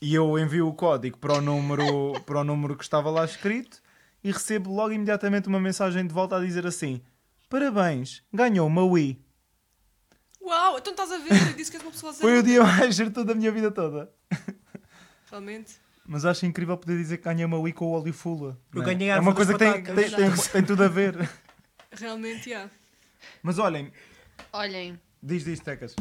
[0.00, 3.82] E eu envio o código para o número, para o número que estava lá escrito
[4.22, 7.02] e recebo logo imediatamente uma mensagem de volta a dizer assim:
[7.48, 9.20] Parabéns, ganhou uma Wii.
[10.40, 11.32] Uau, então estás a ver?
[11.32, 14.10] Eu disse que és uma pessoa Foi o dia mais sortudo da minha vida toda.
[15.28, 15.74] Realmente.
[16.06, 18.58] Mas acho incrível poder dizer que ganhei uma Wii com o óleo Fula.
[18.72, 18.94] Eu não é?
[18.94, 21.28] ganhei a É uma coisa que tem, tem, tem, tem tudo a ver.
[21.92, 22.70] Realmente, há.
[23.42, 23.92] Mas olhem,
[24.52, 25.94] Olhem, Diz, diz, Tecas.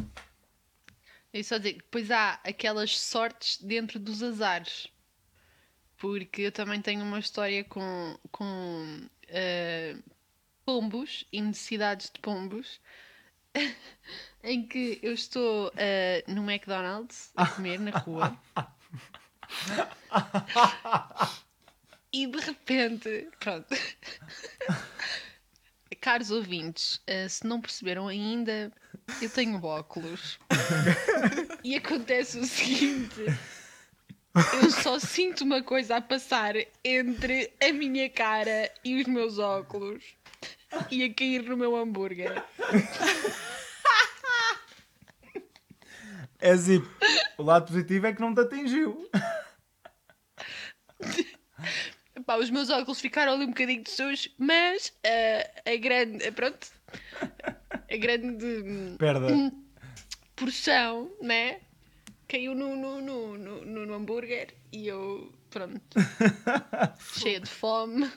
[1.34, 4.88] É só dizer que depois há aquelas sortes dentro dos azares.
[5.98, 9.96] Porque eu também tenho uma história com, com eh,
[10.64, 12.80] pombos e necessidades de pombos.
[14.44, 18.38] em que eu estou eh, no McDonald's a comer na rua.
[22.14, 23.68] e de repente, pronto.
[26.00, 28.72] Caros ouvintes, eh, se não perceberam ainda,
[29.22, 30.40] eu tenho óculos.
[31.64, 33.26] e acontece o seguinte:
[34.62, 40.04] eu só sinto uma coisa a passar entre a minha cara e os meus óculos
[40.92, 42.44] e a cair no meu hambúrguer.
[46.40, 46.84] É assim,
[47.38, 49.10] o lado positivo é que não te atingiu.
[52.26, 56.32] Pá, os meus óculos ficaram ali um bocadinho de sujos, mas eh, a grande.
[56.32, 56.68] Pronto.
[57.90, 58.46] A grande.
[58.46, 59.28] hum, Perda.
[60.36, 61.62] porção, né?
[62.28, 65.80] Caiu no, no, no, no, no- no hambúrguer e eu, pronto,
[67.18, 68.12] cheia de fome,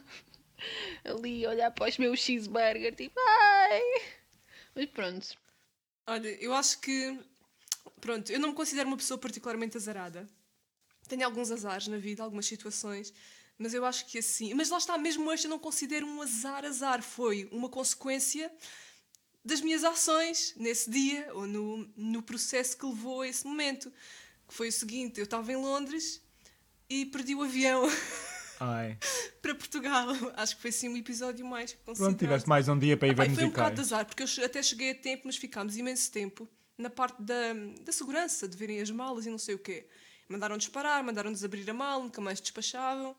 [1.05, 3.81] ali a olhar para os meus cheeseburger, tipo, ai!
[4.75, 5.29] Mas pronto,
[6.07, 7.19] Olha, eu acho que.
[8.01, 10.29] Pronto, eu não me considero uma pessoa particularmente azarada.
[11.09, 13.13] Tenho alguns azares na vida, algumas situações,
[13.57, 14.53] mas eu acho que assim.
[14.55, 17.01] Mas lá está, mesmo este eu não considero um azar, azar.
[17.03, 18.51] Foi uma consequência
[19.45, 23.93] das minhas ações nesse dia, ou no, no processo que levou a esse momento.
[24.47, 26.23] Que foi o seguinte: eu estava em Londres
[26.89, 27.85] e perdi o avião
[28.59, 28.99] Ai.
[29.41, 30.09] para Portugal.
[30.37, 33.25] Acho que foi assim um episódio mais Pronto, tiveste mais um dia para ir Epá,
[33.25, 34.03] ver e foi um bocado de musicais.
[34.03, 37.93] azar, porque eu até cheguei a tempo, mas ficámos imenso tempo na parte da, da
[37.93, 39.87] segurança, de verem as malas e não sei o quê.
[40.29, 43.15] Mandaram-nos parar, mandaram-nos abrir a mala, nunca mais despachavam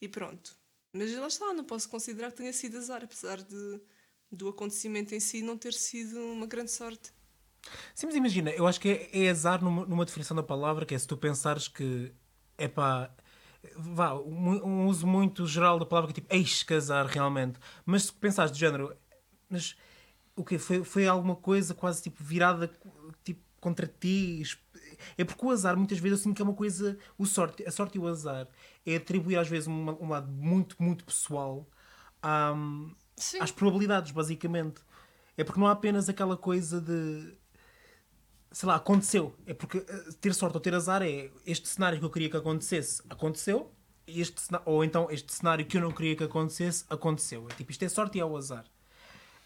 [0.00, 0.56] e pronto.
[0.92, 3.80] Mas lá está, não posso considerar que tenha sido azar, apesar de,
[4.30, 7.12] do acontecimento em si não ter sido uma grande sorte.
[7.94, 10.94] Sim, mas imagina, eu acho que é, é azar numa, numa definição da palavra, que
[10.94, 12.12] é se tu pensares que
[12.58, 13.10] é pá,
[13.76, 17.58] vá, um, um uso muito geral da palavra que é tipo, azar realmente.
[17.84, 18.96] Mas se pensares de género,
[19.48, 19.76] mas
[20.36, 22.70] o que foi, foi alguma coisa quase tipo virada
[23.24, 24.42] tipo, contra ti?
[25.16, 27.70] É porque o azar muitas vezes eu sinto que é uma coisa, o sorte, a
[27.70, 28.48] sorte e o azar
[28.86, 31.68] é atribuir às vezes uma- um lado muito, muito pessoal
[32.22, 32.54] à,
[33.20, 33.38] Sim.
[33.40, 34.82] às probabilidades, basicamente.
[35.36, 37.34] É porque não há apenas aquela coisa de
[38.52, 39.34] sei lá, aconteceu.
[39.46, 42.36] É porque eh, ter sorte ou ter azar é este cenário que eu queria que
[42.36, 43.72] acontecesse, aconteceu.
[44.06, 47.46] Este, ou então este cenário que eu não queria que acontecesse, aconteceu.
[47.48, 48.64] É tipo, isto é sorte e é o azar.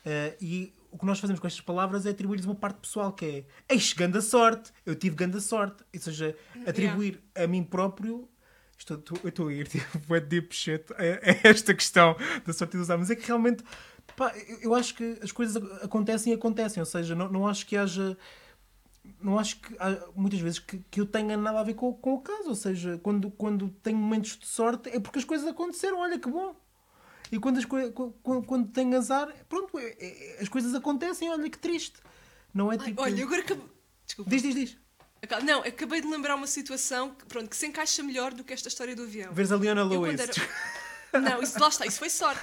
[0.06, 3.24] Eh, e o que nós fazemos com estas palavras é atribuir-lhes uma parte pessoal que
[3.68, 5.84] é Eis, ganda sorte, eu tive ganda sorte.
[5.92, 8.28] Ou seja, atribuir a mim próprio.
[8.78, 10.96] Estou, estou- eu estou a ir tipo, é deep shit a,
[11.46, 13.64] a esta questão da sorte e do azar, mas é que realmente
[14.16, 17.66] pá, eu, acho que as coisas ac- acontecem e acontecem, ou seja, não, não acho
[17.66, 18.16] que haja
[19.20, 19.74] não acho que
[20.16, 22.48] muitas vezes que, que eu tenha nada a ver com, com o caso.
[22.48, 26.28] Ou seja, quando, quando tenho momentos de sorte é porque as coisas aconteceram, olha que
[26.28, 26.54] bom.
[27.30, 31.58] E quando, as quando, quando tenho azar, pronto, é- é- as coisas acontecem, olha que
[31.58, 32.00] triste.
[32.52, 33.02] Não é Ai, tipo.
[33.02, 33.64] olha, eu agora acabei.
[34.06, 34.30] Desculpa.
[34.30, 34.78] Diz, diz, diz.
[35.44, 38.68] Não, acabei de lembrar uma situação que, pronto, que se encaixa melhor do que esta
[38.68, 39.32] história do avião.
[39.32, 40.20] Vês a Leona Lewis.
[40.20, 40.32] era-
[41.20, 42.42] Não, isso lá está, isso foi sorte.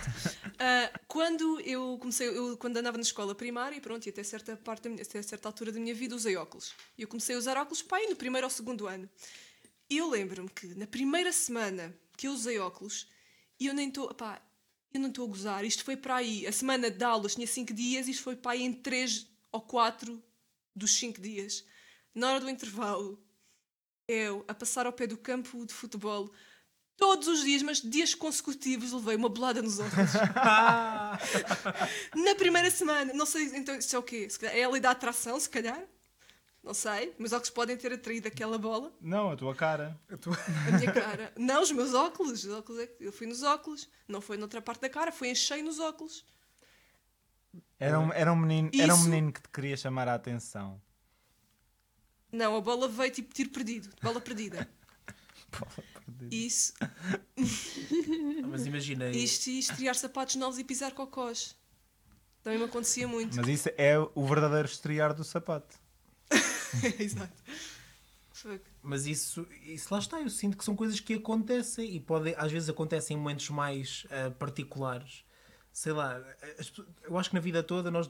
[0.57, 4.87] Ah, quando eu comecei, eu quando andava na escola primária, pronto, e até certa parte
[4.87, 6.73] minha, até certa altura da minha vida usei óculos.
[6.97, 9.09] E eu comecei a usar óculos pai no primeiro ou segundo ano.
[9.89, 13.09] E eu lembro-me que na primeira semana que eu usei óculos,
[13.59, 14.41] eu nem estou, pá,
[14.93, 17.73] eu não estou a gozar, isto foi para aí, a semana de aulas tinha 5
[17.73, 20.23] dias, isto foi para aí em 3 ou 4
[20.73, 21.65] dos 5 dias.
[22.13, 23.19] Na hora do intervalo,
[24.07, 26.31] eu a passar ao pé do campo de futebol,
[26.97, 30.11] todos os dias, mas dias consecutivos, levei uma bolada nos óculos.
[32.15, 34.29] Na primeira semana, não sei então isso é o quê?
[34.29, 35.81] Se calhar é a lei da atração, se calhar.
[36.63, 39.99] Não sei, meus óculos podem ter atraído aquela bola, Não, a tua cara.
[40.67, 41.33] a minha cara.
[41.35, 42.43] Não, os meus óculos.
[42.43, 45.29] Os óculos é que- eu fui nos óculos, não foi noutra parte da cara, foi
[45.29, 46.23] em cheio nos óculos.
[47.79, 50.79] Era um, era um, menino, era um menino que te queria chamar a atenção.
[52.31, 54.67] Não, a bola veio tipo tiro perdido, bola perdida.
[56.31, 56.73] Isso,
[58.47, 61.55] Mas imagina, isto e estrear sapatos novos e pisar cocós.
[62.43, 63.35] Também me acontecia muito.
[63.35, 65.77] Mas isso é o verdadeiro estrear do sapato.
[66.99, 67.33] Exato.
[68.31, 68.61] Fuck.
[68.81, 72.51] Mas isso, isso lá está, eu sinto que são coisas que acontecem e podem, às
[72.51, 75.23] vezes acontecem em momentos mais ah, particulares.
[75.71, 76.17] Sei lá,
[76.57, 78.09] as pessoas- eu acho que na vida toda nós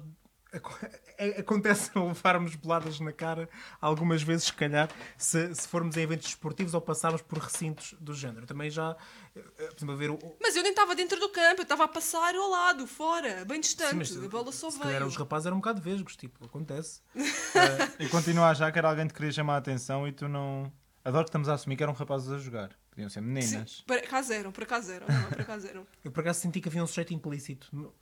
[1.40, 6.74] Acontece levarmos boladas na cara algumas vezes, se calhar, se, se formos a eventos esportivos
[6.74, 8.46] ou passarmos por recintos do género.
[8.46, 8.96] Também já,
[9.36, 11.64] eh, eh, por exemplo, a ver o, Mas eu nem estava dentro do campo, eu
[11.64, 13.92] estava a passar ao lado, fora, bem distante.
[13.92, 15.08] Sim, mas a bola só se calhar veio.
[15.08, 17.02] os rapazes eram um bocado vesgos, tipo, acontece.
[18.00, 20.28] E continuo a achar que era alguém que te queria chamar a atenção e tu
[20.28, 20.72] não.
[21.04, 22.72] Adoro que estamos a assumir que eram rapazes a jogar.
[22.90, 23.84] Podiam ser Sim, meninas.
[23.88, 25.08] por acaso eram, por acaso eram.
[25.08, 25.88] Não, por acaso eram.
[26.04, 27.94] Eu por acaso senti que havia um sujeito implícito no-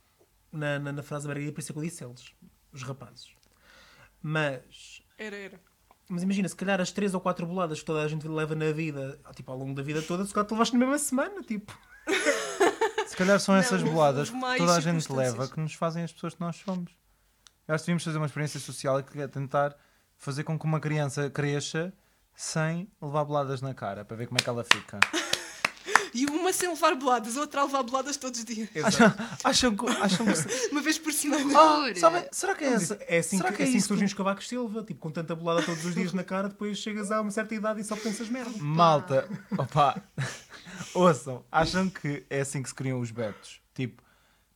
[0.52, 2.32] na, na, na frase da Margarida, por isso é que eu disse eles,
[2.72, 3.34] os rapazes.
[4.22, 5.60] Mas, Era, era.
[6.08, 8.70] mas imagina, se calhar as três ou quatro boladas que toda a gente leva na
[8.72, 11.76] vida, tipo, ao longo da vida toda, se calhar tu levaste na mesma semana, tipo.
[13.06, 16.12] Se calhar são Não, essas boladas que toda a gente leva que nos fazem as
[16.12, 16.92] pessoas que nós somos.
[17.66, 19.76] Eu acho que devíamos fazer uma experiência social que é tentar
[20.16, 21.92] fazer com que uma criança cresça
[22.34, 25.00] sem levar boladas na cara, para ver como é que ela fica.
[26.14, 28.68] E uma sem levar boladas, a outra a levar boladas todos os dias.
[29.44, 29.86] acham que.
[30.00, 30.32] Acham que...
[30.72, 31.44] Uma vez por semana.
[31.58, 32.98] Ah, sabem, será que é essa?
[33.08, 33.88] É assim, será que, que é é assim que isso?
[33.88, 37.10] surgem os cavacos Silva, tipo, com tanta bolada todos os dias na cara, depois chegas
[37.10, 38.50] a uma certa idade e só pensas merda.
[38.58, 40.02] Malta, opa,
[40.94, 43.60] ouçam, acham que é assim que se criam os betos?
[43.74, 44.02] Tipo,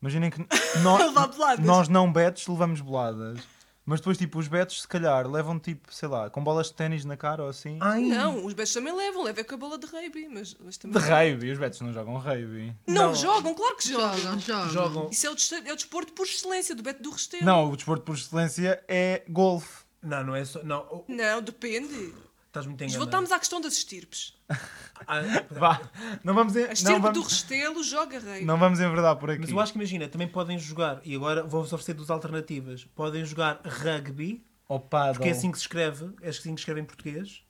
[0.00, 0.44] imaginem que
[0.82, 1.64] nó- Levar boladas.
[1.64, 3.40] nós não betos levamos boladas,
[3.86, 7.04] mas depois, tipo, os betos se calhar levam, tipo, sei lá, com bolas de ténis
[7.04, 7.78] na cara ou assim.
[7.80, 11.00] Ai, Não, os betos também levam, levam com a bola de rugby, mas, mas também.
[11.02, 12.74] De rugby, os betos não jogam rugby.
[12.86, 13.14] Não, Não.
[13.14, 14.16] jogam, claro que jogam.
[14.18, 14.68] Jogam, jogam.
[14.70, 15.08] jogam.
[15.10, 17.44] Isso é o, é o desporto por excelência, do beto do Restelo.
[17.44, 19.84] Não, o desporto por excelência é golfe.
[20.02, 20.62] Não, não é só.
[20.62, 22.12] Não, Não, depende.
[22.54, 23.10] Estás muito Mas enganado.
[23.10, 24.34] voltamos à questão das estirpes.
[25.06, 25.90] Ah, Vá,
[26.22, 28.44] não vamos, en- A não estirpe do vamos, Restelo joga rei.
[28.44, 29.40] não vamos enverdar por aqui.
[29.40, 32.84] Mas eu acho que imagina, também podem jogar, e agora vou-vos oferecer duas alternativas.
[32.94, 36.62] Podem jogar rugby, Ou paddle, porque é assim que se escreve, é assim que se
[36.62, 37.42] escreve em português,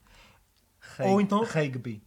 [0.99, 2.03] ou então- Rugby.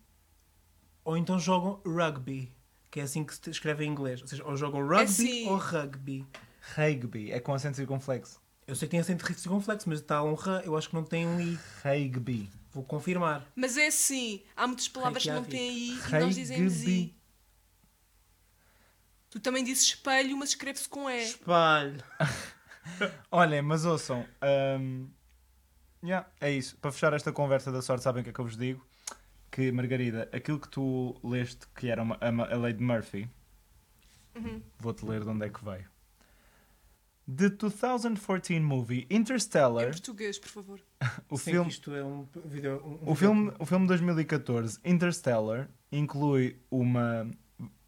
[1.04, 2.52] ou então jogam rugby,
[2.90, 4.20] que é assim que se escreve em inglês.
[4.20, 5.48] Ou seja, ou jogam rugby assim.
[5.48, 6.26] ou rugby.
[6.76, 8.40] Rugby, é com acento circunflexo.
[8.66, 11.26] Eu sei que tem acento circunflexo, mas está um R, eu acho que não tem
[11.26, 11.58] um I.
[11.82, 12.50] Rugby.
[12.72, 13.46] Vou confirmar.
[13.56, 17.14] Mas é assim, há muitas palavras que não têm I e nós dizemos I.
[19.30, 21.24] Tu também dizes espelho, mas escreve-se com E.
[21.24, 22.02] Espalho.
[23.30, 24.26] Olhem, mas ouçam.
[24.80, 25.08] hum,
[26.02, 26.76] yeah, é isso.
[26.78, 28.86] Para fechar esta conversa da sorte, sabem o que é que eu vos digo?
[29.50, 33.28] Que, Margarida, aquilo que tu leste, que era uma- a, a lei de Murphy,
[34.34, 34.62] Uhum.
[34.78, 35.86] vou-te ler de onde é que veio.
[37.26, 40.80] The 2014 movie Em Interstellar, português, por favor.
[41.30, 42.82] O Sim, filme, isto é um vídeo.
[42.84, 47.28] um- um o filme, o filme de 2014, Interstellar, inclui uma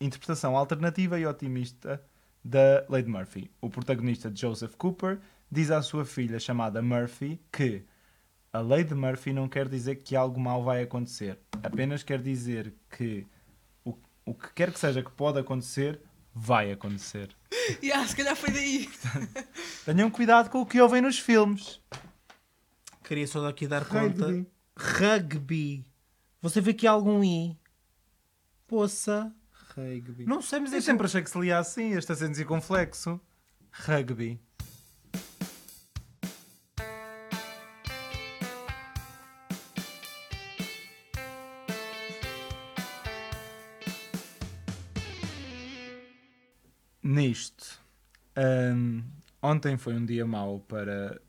[0.01, 2.03] interpretação alternativa e otimista
[2.45, 3.51] da de Murphy.
[3.61, 5.19] O protagonista Joseph Cooper
[5.51, 7.83] diz à sua filha chamada Murphy que
[8.53, 13.27] a de Murphy não quer dizer que algo mau vai acontecer, apenas quer dizer que
[13.85, 16.01] o, o que quer que seja que pode acontecer,
[16.35, 17.29] vai acontecer.
[17.83, 18.89] Yeah, se calhar foi daí.
[19.85, 21.81] Tenham cuidado com o que ouvem nos filmes.
[23.11, 24.23] Queria só aqui dar Rugby.
[24.23, 24.47] conta.
[24.77, 25.85] Rugby.
[26.41, 27.59] Você vê aqui algum I?
[28.69, 29.35] Poça.
[29.77, 30.27] Rugby.
[30.27, 33.21] Não sei, mas é Eu que- sempre achei que se lia assim, este acento circunflexo.
[33.73, 34.41] Rugby.
[47.03, 47.81] Nisto,
[48.37, 49.03] hum,
[49.43, 51.21] ontem foi um dia mau para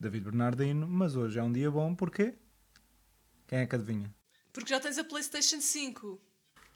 [0.00, 2.34] David Bernardino, mas hoje é um dia bom, porquê?
[3.46, 4.12] Quem é que adivinha?
[4.52, 6.20] Porque já tens a PlayStation 5.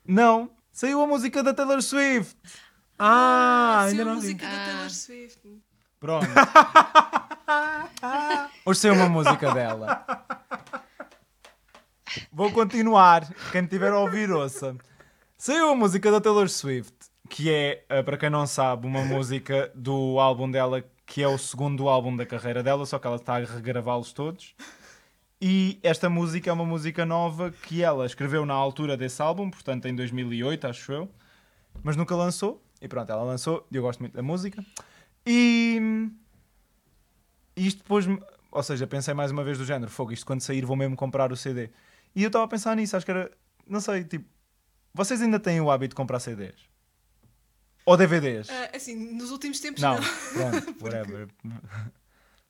[0.07, 0.51] Não!
[0.73, 2.37] Saiu a música da Taylor Swift!
[2.99, 4.27] Ah, Sim, ainda a não vi.
[4.29, 4.67] música da Ah.
[4.67, 5.63] Taylor Swift.
[6.01, 6.27] Pronto.
[8.65, 10.05] Hoje saiu uma música dela.
[12.33, 13.29] Vou continuar.
[13.53, 14.77] Quem tiver a ouvir, ouça.
[15.37, 16.93] Saiu a música da Taylor Swift,
[17.29, 21.37] que é, eh, para quem não sabe, uma música do álbum dela, que é o
[21.37, 24.55] segundo álbum da carreira dela, só que ela está a regravá-los todos.
[25.39, 29.87] E esta música é uma música nova que ela escreveu na altura desse álbum, portanto
[29.87, 31.11] em 2008, acho eu,
[31.83, 32.63] mas nunca lançou.
[32.81, 34.65] E pronto, ela lançou, e eu gosto muito da música.
[35.27, 36.09] E
[37.55, 38.07] isto depois,
[38.51, 41.31] ou seja, pensei mais uma vez do género, fogo, isto quando sair vou mesmo comprar
[41.31, 41.69] o CD.
[42.17, 43.31] E eu estava a pensar nisso, acho que era,
[43.69, 44.25] não sei, tipo,
[44.95, 46.72] vocês ainda têm o hábito de comprar CDs?
[47.85, 48.49] Ou DVDs?
[48.51, 50.03] Ah, assim, nos últimos tempos não, não.
[50.63, 51.29] pronto, whatever.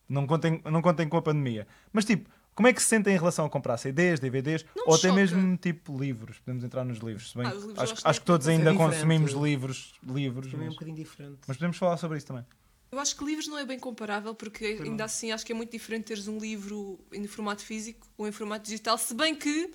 [0.09, 1.67] Não contem, não contem com a pandemia.
[1.93, 4.95] Mas tipo, como é que se sentem em relação a comprar CDs, DVDs Não ou
[4.95, 5.15] até choca.
[5.15, 6.39] mesmo tipo livros?
[6.41, 7.31] Podemos entrar nos livros.
[7.31, 8.93] Se bem, Ah, os livros acho, acho acho que todos é ainda diferente.
[8.95, 11.39] consumimos livros, livros Também é um mas, bocadinho diferente.
[11.47, 12.45] mas podemos falar sobre isso também.
[12.91, 15.71] Eu acho que livros não é bem comparável, porque ainda assim acho que é muito
[15.73, 19.73] diferente teres um livro em formato físico ou em formato digital, se bem que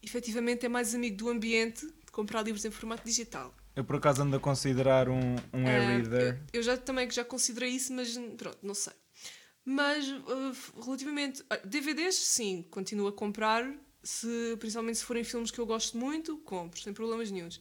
[0.00, 3.52] efetivamente é mais amigo do ambiente comprar livros em formato digital.
[3.78, 6.34] Eu por acaso ando a considerar um, um Ah, e-reader.
[6.52, 8.92] eu, eu já também já considerei isso, mas pronto, não sei.
[9.64, 11.44] Mas uh, relativamente.
[11.48, 13.72] ah, DVDs, sim, continuo a comprar.
[14.02, 17.60] Se, principalmente se forem filmes que eu gosto muito, compro, sem problemas nenhums.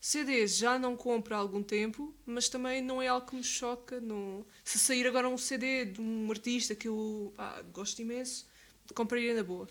[0.00, 4.00] CDs já não compro há algum tempo, mas também não é algo que me choca.
[4.00, 4.46] Não...
[4.64, 8.48] Se sair agora um CD de um artista que eu pá, gosto imenso,
[8.94, 9.68] compraria na boa.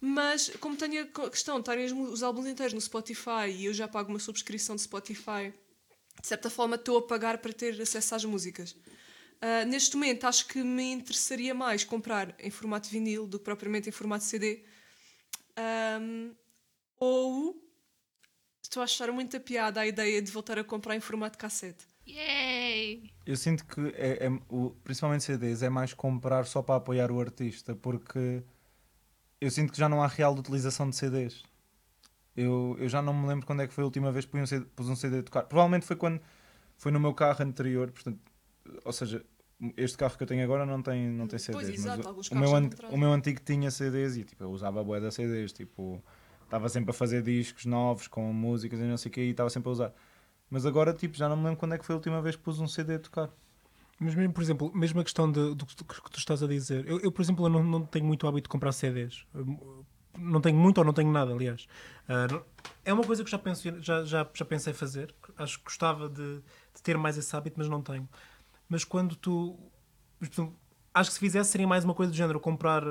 [0.00, 3.88] Mas, como tenho a questão de estarem os álbuns inteiros no Spotify e eu já
[3.88, 5.52] pago uma subscrição de Spotify,
[6.20, 8.76] de certa forma estou a pagar para ter acesso às músicas.
[9.40, 13.88] Ah, neste momento, acho que me interessaria mais comprar em formato vinil do que propriamente
[13.88, 14.64] em formato CD.
[15.56, 16.32] Ahm,
[16.96, 17.60] ou
[18.62, 21.84] estou a achar muita piada a ideia de voltar a comprar em formato cassete.
[22.06, 23.10] Yay!
[23.26, 27.20] Eu sinto que, é, é- o, principalmente CDs, é mais comprar só para apoiar o
[27.20, 28.42] artista, porque
[29.40, 31.42] eu sinto que já não há real de utilização de CDs.
[32.36, 34.40] Eu, eu já não me lembro quando é que foi a última vez que pus
[34.40, 35.42] um CD, pus um CD a tocar.
[35.42, 36.20] Provavelmente foi quando
[36.76, 38.20] foi no meu carro anterior, portanto,
[38.84, 39.24] ou seja,
[39.76, 41.54] este carro que eu tenho agora não tem, não tem CDs.
[41.66, 44.80] Pois, exato, mas o- meu an- o meu antigo tinha CDs e tipo, eu usava
[44.80, 46.00] a da CDs, tipo,
[46.44, 49.50] estava sempre a fazer discos novos com músicas e não sei o que e estava
[49.50, 49.92] sempre a usar.
[50.48, 52.42] Mas agora, tipo, já não me lembro quando é que foi a última vez que
[52.42, 53.30] pus um CD a tocar.
[54.00, 56.46] Mas mesmo, por exemplo, mesmo a questão de- do que tu, que tu estás a
[56.46, 59.24] dizer, eu, eu, por exemplo, eu não, não tenho muito hábito de comprar CDs.
[60.16, 61.66] Não tenho muito ou não tenho nada, aliás.
[62.30, 62.44] Não-
[62.84, 65.14] é uma coisa que já, penso, já, já, já pensei fazer.
[65.36, 66.36] Acho que gostava de,
[66.74, 68.08] de ter mais esse hábito, mas não tenho.
[68.68, 69.58] Mas quando tu.
[70.20, 70.30] mas,
[70.94, 72.82] acho que se fizesse seria mais uma coisa do género comprar,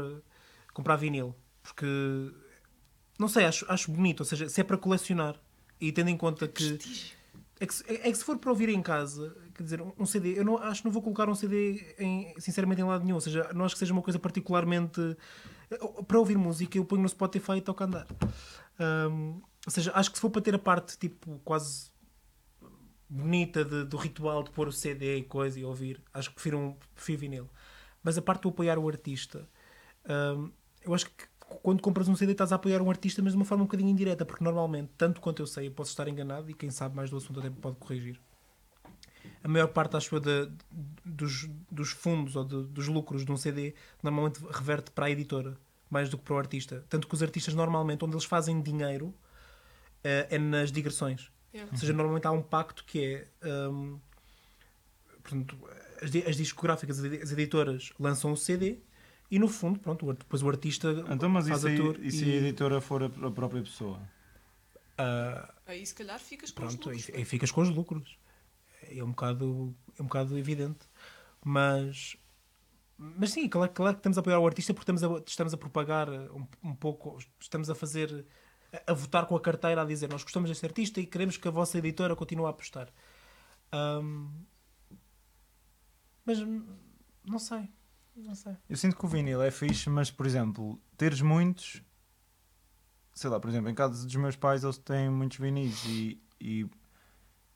[0.74, 1.34] comprar vinil.
[1.63, 1.86] Porque.
[3.20, 4.20] Não sei, acho, acho bonito.
[4.22, 5.39] Ou seja, se é para colecionar
[5.80, 6.78] e tendo em conta que.
[7.60, 10.06] É que, é, é que se for para ouvir em casa, quer dizer, um, um
[10.06, 13.15] CD, eu não, acho que não vou colocar um CD em, sinceramente em lado nenhum.
[13.15, 15.02] Ou seja, não acho que seja uma coisa particularmente.
[16.08, 18.08] Para ouvir música, eu ponho no Spotify e toco a andar.
[18.80, 21.91] Ahm, ou seja, acho que se for para ter a parte tipo quase
[23.10, 26.58] bonita de- do ritual de pôr o CD e coisa e ouvir, acho que prefiro,
[26.58, 27.50] um, prefiro vinil.
[28.04, 29.48] Mas a parte do apoiar o artista,
[30.06, 30.50] ahm,
[30.84, 31.26] eu acho que
[31.63, 33.89] quando compras um CD estás a apoiar um artista, mas de uma forma um bocadinho
[33.89, 37.10] indireta, porque normalmente, tanto quanto eu sei, eu posso estar enganado e quem sabe mais
[37.10, 38.20] do assunto até pode corrigir.
[39.43, 40.49] A maior parte, acho eu, da-
[41.05, 45.57] dos, dos fundos ou de- dos lucros de um CD normalmente reverte para a editora,
[45.89, 46.83] mais do que para o artista.
[46.89, 49.13] Tanto que os artistas, normalmente, onde eles fazem dinheiro
[50.03, 51.31] eh, é nas digressões.
[51.53, 51.71] Yeah.
[51.71, 53.03] Ou seja, normalmente há um pacto que
[53.43, 53.67] é.
[53.69, 53.99] hum,
[55.23, 55.57] portanto,
[56.01, 58.79] as, as discográficas, as edi- as editoras lançam o CD
[59.29, 62.11] e no fundo, pronto, depois o artista Então, mas faz isso a aí, tour e
[62.11, 63.99] se e, a editora for a, a própria pessoa?
[64.97, 67.09] ah, Aí se calhar ficas com os pronto, lucros.
[67.09, 68.17] aí, aí ficas com os lucros.
[68.89, 70.88] É um bocado, é um bocado evidente.
[71.43, 72.17] Mas,
[72.97, 75.58] mas sim, claro, claro que estamos a apoiar o artista porque estamos a, estamos a
[75.58, 78.26] propagar um, um pouco, estamos a fazer,
[78.71, 81.47] a, a votar com a carteira a dizer nós gostamos deste artista e queremos que
[81.47, 82.89] a vossa editora continue a apostar.
[83.71, 84.30] Ahm,
[86.26, 86.39] mas
[87.26, 87.69] não sei,
[88.15, 88.58] não sei.
[88.69, 91.82] Eu sinto que o vinil é fixe, mas, por exemplo, teres muitos...
[93.13, 96.69] Sei lá, por exemplo, em casa dos meus pais eles têm muitos vinis e, e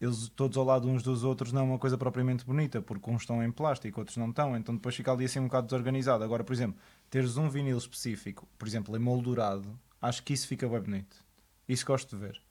[0.02, 3.22] eles todos ao lado uns dos outros não é uma coisa propriamente bonita, porque uns
[3.22, 6.24] estão em plástico, outros não estão, então depois fica ali assim um bocado desorganizado.
[6.24, 10.68] Agora, por exemplo, teres um vinil específico, por exemplo, em moldurado, acho que isso fica
[10.68, 11.24] bem bonito.
[11.70, 12.42] Isso gosto de ver.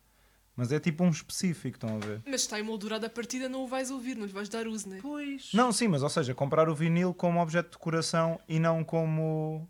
[0.55, 2.23] Mas é tipo um específico, estão a ver?
[2.25, 4.99] Mas está emoldurado a partida, não o vais ouvir, não lhe vais dar uso, né?
[5.03, 5.51] Pois.
[5.53, 9.69] Não, sim, mas ou seja, comprar o vinil como objeto de decoração e não como.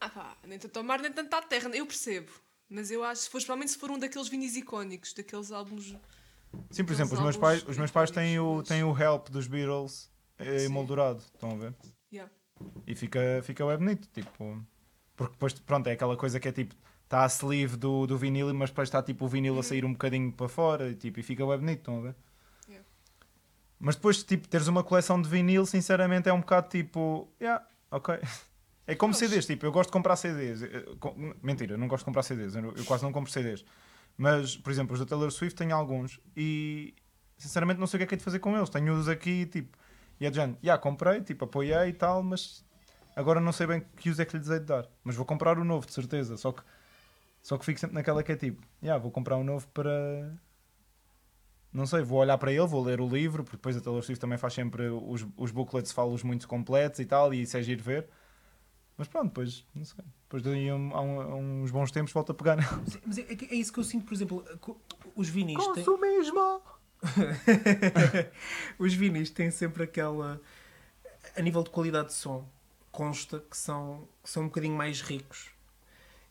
[0.00, 2.30] Ah pá, nem tanto ao mar, nem tanto à terra, eu percebo.
[2.68, 5.94] Mas eu acho, se for, especialmente se for um daqueles vinis icónicos, daqueles álbuns.
[6.70, 9.46] Sim, por exemplo, os meus pais, os meus pais têm, o, têm o Help dos
[9.46, 11.74] Beatles eh, emoldurado, estão a ver?
[12.12, 12.32] Yeah.
[12.86, 14.64] E fica, fica bem bonito, tipo.
[15.16, 18.52] Porque depois, pronto, é aquela coisa que é tipo, está a sleeve do, do vinil,
[18.54, 21.22] mas depois está tipo o vinil a sair um bocadinho para fora e, tipo, e
[21.22, 22.16] fica bem bonito, estão a ver?
[22.68, 22.86] Yeah.
[23.78, 28.18] Mas depois, tipo, teres uma coleção de vinil, sinceramente, é um bocado tipo, yeah, ok.
[28.86, 29.14] É como.
[29.14, 30.62] CDs, tipo, eu gosto de comprar CDs.
[30.62, 30.84] Eh,
[31.42, 33.64] Mentira, eu não gosto de comprar CDs, eu eu quase não compro CDs.
[34.16, 36.94] Mas, por exemplo, os da Taylor Swift tenho alguns e,
[37.36, 38.70] sinceramente, não sei o que é que é de fazer com eles.
[38.70, 39.76] Tenho-os aqui, tipo,
[40.20, 42.64] e é de género, comprei, tipo, apoiei e tal, mas
[43.16, 44.88] agora não sei bem que uso é que lhe desei de dar.
[45.02, 46.36] Mas vou comprar o novo, de certeza.
[46.36, 46.62] Só que,
[47.42, 50.32] só que fico sempre naquela que é tipo, yeah, vou comprar um novo para.
[51.72, 54.20] Não sei, vou olhar para ele, vou ler o livro, porque depois a Taylor Swift
[54.20, 57.82] também faz sempre os, os booklets, fala-os muito completos e tal, e isso é giro
[57.82, 58.08] ver.
[58.96, 60.04] Mas pronto, depois, não sei.
[60.22, 62.58] Depois daí a, um- a um- a uns bons tempos volto a pegar.
[62.86, 64.44] Sim, Mas é, é é isso que eu sinto, por exemplo,
[65.16, 65.84] os vinis têm...
[65.84, 66.62] Consumismo!
[68.78, 70.40] os vinis têm sempre aquela.
[71.36, 72.46] A nível de qualidade de som,
[72.92, 75.50] consta que são, que são um bocadinho mais ricos.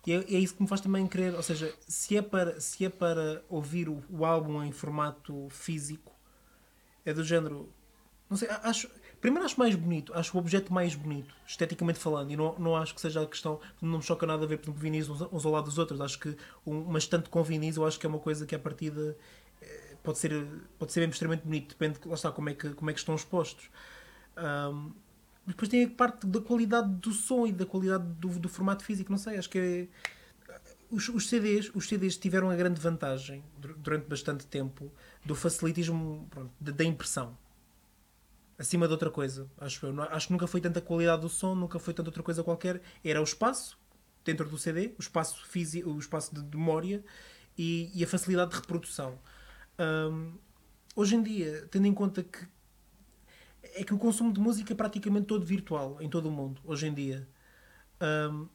[0.06, 2.86] E é, é isso que me faz também querer, ou seja, se é para, se
[2.86, 6.12] é para ouvir o, o álbum em formato físico,
[7.06, 7.70] é do género.
[8.30, 8.90] Não sei, acho.
[9.24, 12.94] Primeiro acho mais bonito, acho o objeto mais bonito, esteticamente falando, e não, não acho
[12.94, 15.52] que seja a questão, não me choca nada ver, por exemplo, vinis uns, uns ao
[15.54, 16.02] lado dos outros.
[16.02, 18.60] Acho que um, uma estante com vinis, eu acho que é uma coisa que a
[18.60, 19.18] partida
[19.62, 20.46] eh, pode ser,
[20.78, 23.16] pode ser mesmo extremamente bonito, depende, lá está, como é que, como é que estão
[23.16, 23.70] expostos.
[24.36, 28.84] Mas depois tem a parte da qualidade do som e da qualidade do, do formato
[28.84, 29.88] físico, não sei, acho que é,
[30.92, 34.92] os, os CDs, os CDs tiveram a grande vantagem dur- durante bastante tempo
[35.24, 37.38] do facilitismo pronto, da impressão
[38.58, 39.50] acima de outra coisa.
[39.58, 40.02] Acho, eu.
[40.04, 42.82] Acho que nunca foi tanta qualidade do som, nunca foi tanta outra coisa qualquer.
[43.04, 43.78] Era o espaço
[44.26, 47.04] dentro do CD, o espaço físico, o espaço de memória
[47.58, 49.20] e, e a facilidade de reprodução.
[49.80, 50.34] Hum,
[50.96, 52.48] hoje em dia, tendo em conta que
[53.62, 56.88] é que o consumo de música é praticamente todo virtual em todo o mundo, hoje
[56.88, 57.28] em dia.
[58.02, 58.48] Hum,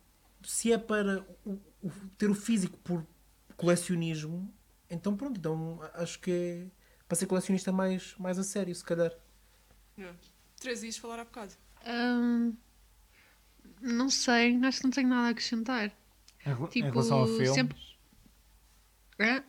[0.44, 3.07] se é para o- o- ter o físico por
[3.57, 4.53] colecionismo,
[4.90, 6.66] então pronto, então acho que é
[7.09, 9.12] para ser colecionista mais, mais a sério, se calhar.
[9.99, 10.16] Yeah.
[10.61, 11.53] Três dias falar há bocado.
[11.86, 12.55] Hum,
[13.80, 15.86] não sei, acho que não tenho nada a acrescentar.
[16.46, 17.78] Em, rela- em Tipo, relação a filmes, sempre-?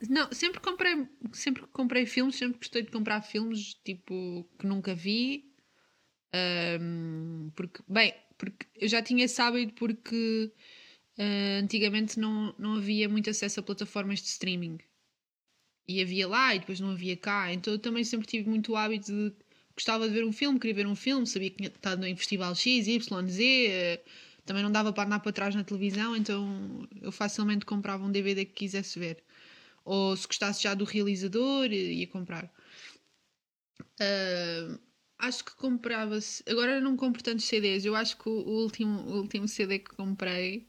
[0.10, 4.96] Não, sempre comprei, sempre que comprei filmes, sempre gostei de comprar filmes tipo que nunca
[4.96, 5.46] vi.
[6.34, 10.52] Ahm, porque, bem, porque eu já tinha hábito porque
[11.20, 14.80] ah, antigamente não, não havia muito acesso a plataformas de streaming.
[15.88, 17.52] E havia lá e depois não havia cá.
[17.54, 19.34] Então eu também sempre tive muito o hábito de
[19.80, 22.54] gostava de ver um filme, queria ver um filme, sabia que tinha estado em festival
[22.54, 23.44] X, Y, Z.
[23.70, 24.04] eh,
[24.46, 28.46] também não dava para andar para trás na televisão, então eu facilmente comprava um DVD
[28.46, 29.24] que quisesse ver.
[29.86, 32.52] Ou se gostasse já do realizador, eh, ia comprar.
[34.00, 34.78] Ah,
[35.20, 36.44] acho que comprava-se.
[36.48, 37.86] Agora não compro tantos CDs.
[37.86, 38.32] Eu acho que o
[38.64, 40.68] último, o último CD que comprei,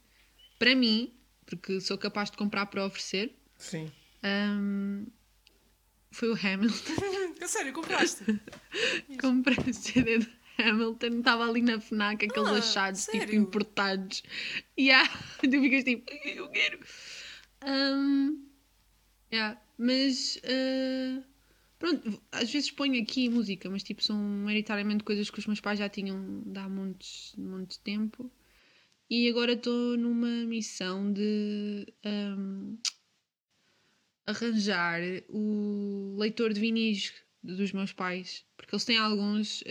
[0.58, 1.12] para mim,
[1.46, 3.90] porque sou capaz de comprar para oferecer, Sim.
[4.22, 5.06] ahm,
[6.10, 6.92] foi o Hamilton.
[7.46, 8.24] Sério, compraste?
[9.20, 13.34] Comprei o CD de Hamilton, estava ali na FNAC, aqueles Ah, achados tipo sério?
[13.34, 14.22] importados.
[14.76, 15.04] E ah,
[15.40, 16.78] tu ficas tipo, eu quero.
[17.62, 18.44] Ahm,
[19.32, 21.22] yeah, mas ah,
[21.78, 25.78] pronto, às vezes ponho aqui música, mas tipo são maioritariamente coisas que os meus pais
[25.78, 28.30] já tinham de há montes, muito tempo.
[29.08, 32.76] E agora estou numa missão de ahm,
[34.30, 37.12] arranjar o leitor de vinis
[37.42, 39.62] dos meus pais, porque eles têm alguns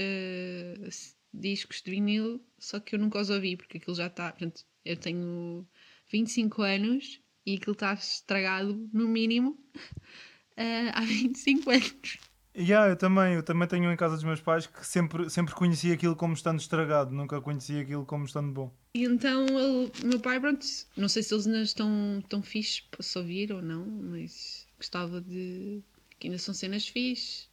[0.88, 4.32] s- discos de vinil, só que eu nunca os ouvi, porque aquilo já está.
[4.32, 5.68] Portanto, eu tenho
[6.12, 9.58] 25 anos e aquilo está estragado, no mínimo,
[10.58, 12.18] eh, há 25 anos.
[12.60, 15.54] Yeah, eu também, eu também tenho um em casa dos meus pais que sempre, sempre
[15.56, 18.74] conheci aquilo como estando estragado, nunca conheci aquilo como estando bom.
[18.94, 20.66] E então ele- o meu pai, pronto,
[20.98, 25.22] não sei se eles ainda estão tão fixes para se ouvir ou não, mas gostava
[25.22, 25.82] de.
[26.20, 27.50] que ainda são cenas fixes,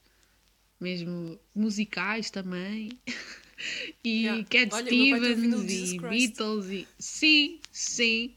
[0.81, 2.89] mesmo musicais também.
[4.03, 4.45] e Yeah.
[4.51, 5.99] Cat Olha, Stevens e.
[6.01, 6.89] Beatles e.
[6.99, 8.35] Sim, sim.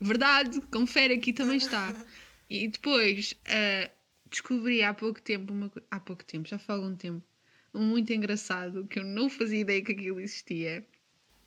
[0.00, 1.92] Verdade, confere aqui também está.
[2.52, 3.88] E depois ah,
[4.30, 7.22] descobri há pouco tempo, uma, há pouco tempo, já foi há algum tempo,
[7.74, 10.86] um muito engraçado que eu não fazia ideia que aquilo existia.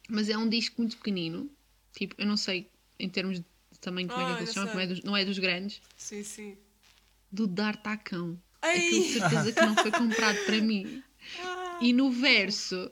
[0.09, 1.49] Mas é um disco muito pequenino.
[1.93, 2.69] Tipo, eu não sei
[2.99, 3.45] em termos de
[3.79, 5.81] tamanho como é que Ah, já chama, como é dos- não é dos grandes.
[5.97, 6.57] Sim, sim.
[7.31, 8.39] Do D'Artacão.
[8.61, 8.79] Ei!
[8.79, 11.01] Aquilo de certeza que não foi comprado para mim.
[11.81, 12.91] E no verso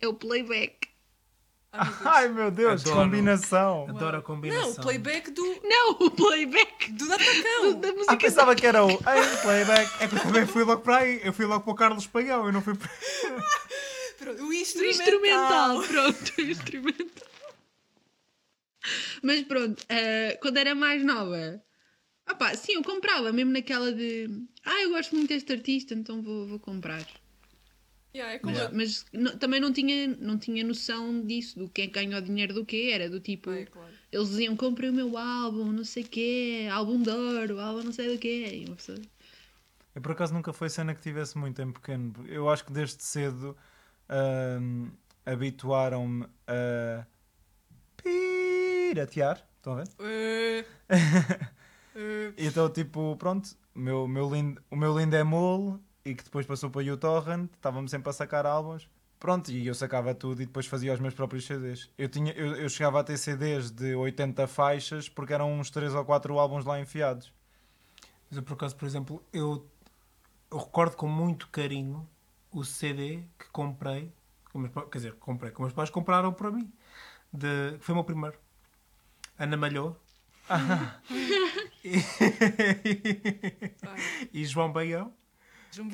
[0.00, 0.88] é o playback.
[1.72, 2.84] Ai, meu Deus.
[2.84, 3.04] Ai Adoro.
[3.10, 3.86] combinação!
[3.88, 4.64] Adoro a combinação.
[4.68, 7.80] Não, o playback do, Não, o playback do do- Datacão.
[7.80, 8.12] da música.
[8.12, 10.02] Ah, pensava que era o em playback.
[10.02, 12.46] É que eu também fui logo para aí, eu fui logo para o Carlos Pagão,
[12.46, 12.90] eu não fui para.
[14.18, 14.90] Pronto, o O instrumental.
[15.00, 17.26] instrumental, pronto, o instrumental.
[19.22, 21.62] Mas pronto, eh, quando era mais nova,
[22.30, 24.28] opá, sim, eu comprava, mesmo naquela de
[24.64, 27.06] ah, eu gosto muito deste artista, então vou, vou comprar.
[28.14, 31.82] Yeah, é como Mas, mas não- também não tinha, não tinha noção disso, do que
[31.82, 33.92] é que ganhou dinheiro do que era, do tipo, É, claro.
[34.10, 37.92] eles diziam comprei o meu álbum, não sei o quê, álbum de ouro, álbum não
[37.92, 38.62] sei do quê.
[38.62, 38.98] E uma pessoa,
[39.94, 42.12] Eu por acaso nunca foi cena que tivesse muito em pequeno.
[42.26, 43.56] Eu acho que desde cedo
[44.08, 44.88] ahm,
[45.24, 47.06] habituaram-me a
[47.96, 49.46] piratear.
[49.56, 49.88] Estão a ver?
[50.00, 50.64] Eh,
[51.94, 56.24] eh, Então, tipo, pronto, o meu, meu lindo, o meu lindo é mole e que
[56.24, 58.88] depois passou para o uTorrent, estava-me sempre a sacar álbuns.
[59.18, 61.90] Pronto, e eu sacava tudo e depois fazia os meus próprios CDs.
[61.98, 65.94] Eu, tinha, eu, eu chegava a ter CDs de 80 faixas porque eram uns 3
[65.94, 67.30] ou 4 álbuns lá enfiados.
[68.30, 69.66] Mas eu, por acaso, por exemplo, eu,
[70.50, 72.08] eu recordo com muito carinho
[72.50, 74.10] o CD que comprei,
[74.50, 76.72] que meus quer dizer, comprei, que meus pais compraram para mim,
[77.30, 78.38] de, que foi o meu primeiro.
[79.38, 80.00] Ana Malhou
[84.32, 85.12] e João Baião,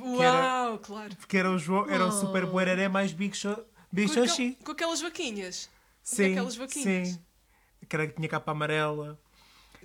[0.01, 1.15] Uau, claro.
[1.17, 3.37] porque era o, João, era o super bueraré mais Big,
[3.93, 4.59] Big Com, aquel- Xoxi.
[4.65, 5.71] com aquelas vaquinhas.
[6.03, 7.09] Sim, aquelas vaquinhas.
[7.09, 7.21] sim.
[7.89, 9.19] Que era que tinha capa amarela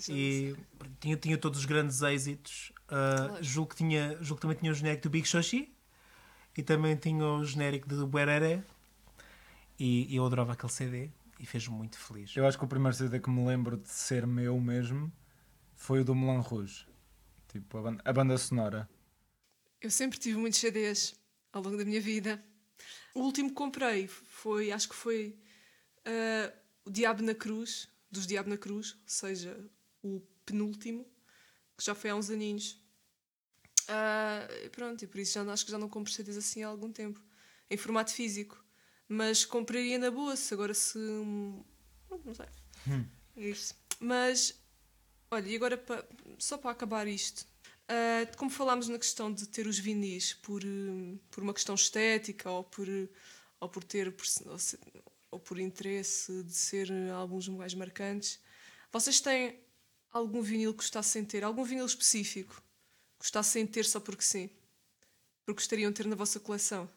[0.10, 0.56] e
[1.00, 2.72] tinha, tinha todos os grandes êxitos.
[2.88, 3.44] Ah, Claro.
[3.44, 5.74] julgo, que tinha, julgo que também tinha o genérico do Big Xoxi
[6.58, 8.64] e também tinha o genérico do Bueraré.
[9.80, 12.36] E eu adorava aquele CD e fez-me muito feliz.
[12.36, 15.12] Eu acho que o primeiro CD que me lembro de ser meu mesmo
[15.76, 16.86] foi o do Moulin Rouge.
[17.48, 18.88] Tipo, a banda, a banda sonora.
[19.82, 21.16] Eu sempre tive muitos CDs
[21.52, 22.44] ao longo da minha vida.
[23.14, 25.38] O último que comprei foi, acho que foi
[26.06, 26.54] ah,
[26.86, 29.58] o Diabo na Cruz, dos Diabo na Cruz, ou seja,
[30.04, 31.06] o penúltimo,
[31.78, 32.80] que já foi há uns aninhos.
[34.64, 36.68] E pronto, e por isso já, não- acho que já não compro CDs assim há
[36.68, 37.22] algum tempo,
[37.70, 38.64] em formato físico.
[39.08, 40.98] Mas compraria na boa, se agora se.
[40.98, 41.64] hum,
[42.24, 42.46] Não sei.
[43.36, 43.76] É isso.
[44.00, 44.58] Mas,
[45.30, 46.06] olha, e agora pa-
[46.40, 47.46] só para acabar isto,
[47.92, 50.62] ah, como falámos na questão de ter os vinis por,
[51.30, 52.88] por uma questão estética ou por,
[53.60, 54.80] ou por ter perce- ou, se-
[55.32, 58.40] ou por interesse de ser álbuns mais marcantes,
[58.92, 59.60] vocês têm
[60.12, 61.44] algum vinil que gostassem de ter?
[61.44, 64.50] Algum vinil específico que gostassem de ter só porque sim?
[65.46, 66.90] Porque gostariam de ter na vossa coleção?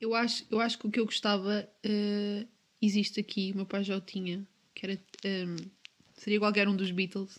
[0.00, 2.46] Eu acho, eu acho que o que eu gostava eh,
[2.80, 5.00] existe aqui, o meu pai já o tinha, que era.
[5.24, 5.56] ehm,
[6.14, 7.38] seria qualquer um dos Beatles.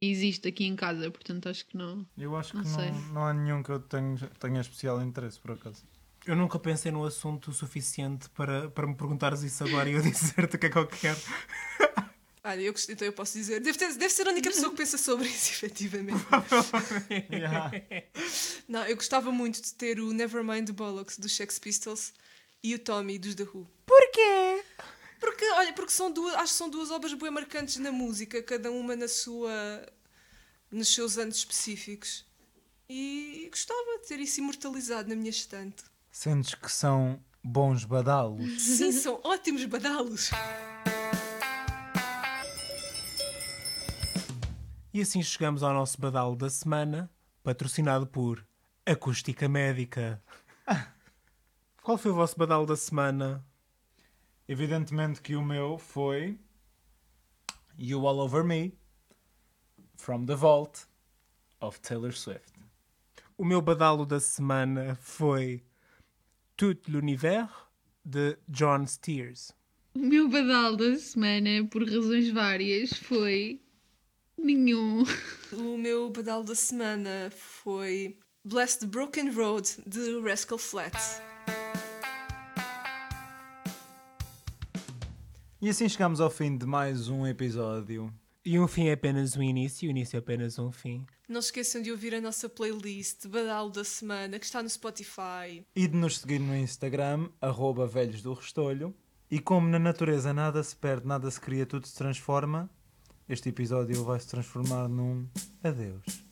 [0.00, 2.06] Existe aqui em casa, portanto acho que não.
[2.16, 2.90] Eu acho Não que sei.
[2.90, 5.82] não, não há nenhum que eu tenha, tenha especial interesse, por acaso.
[6.26, 10.02] Eu nunca pensei no assunto o suficiente para, para me perguntares isso agora e eu
[10.02, 11.18] dizer-te o que é que eu quero.
[12.44, 13.60] Olha, eu, então eu posso dizer.
[13.60, 16.24] Deve, ter- deve ser a única pessoa que pensa sobre isso, efetivamente.
[18.68, 22.12] Não, eu gostava muito de ter o Nevermind the Bollocks dos Sex Pistols
[22.62, 23.66] e o Tommy dos The Who.
[23.86, 24.47] Porquê?
[25.48, 28.70] Porque, olha, porque são duas, acho que são duas obras bem marcantes na música, cada
[28.70, 29.50] uma na sua,
[30.70, 32.26] nos seus anos específicos.
[32.88, 35.84] E gostava de ter isso imortalizado na minha estante.
[36.10, 38.44] Sentes que são bons badalos?
[38.62, 40.30] Sim, são ótimos badalos.
[44.92, 47.10] E assim chegamos ao nosso badalo da semana,
[47.42, 48.46] patrocinado por
[48.84, 50.22] Acústica Médica.
[51.82, 53.44] Qual foi o vosso badalo da semana?
[54.48, 56.38] Evidentemente que o meu foi
[57.78, 58.72] You All Over Me
[59.94, 60.86] From the Vault
[61.60, 62.58] of Taylor Swift.
[63.36, 65.62] O meu badalo da semana foi
[66.56, 67.50] Tout l'univers
[68.02, 69.52] de John Steers.
[69.94, 73.60] O meu badal da semana, por razões várias, foi.
[74.38, 75.04] Nenhum.
[75.52, 81.27] O meu badalo da semana foi Bless the Broken Road de Rascal Flatts.
[85.60, 88.14] E assim chegamos ao fim de mais um episódio.
[88.44, 91.04] E um fim é apenas um início, o início é apenas um fim.
[91.28, 94.70] Não se esqueçam de ouvir a nossa playlist de Badalo da Semana, que está no
[94.70, 95.66] Spotify.
[95.74, 98.94] E de nos seguir no Instagram, arroba velhos do Restolho.
[99.28, 102.70] E como na natureza nada se perde, nada se cria, tudo se transforma,
[103.28, 105.28] este episódio vai se transformar num
[105.62, 106.24] adeus.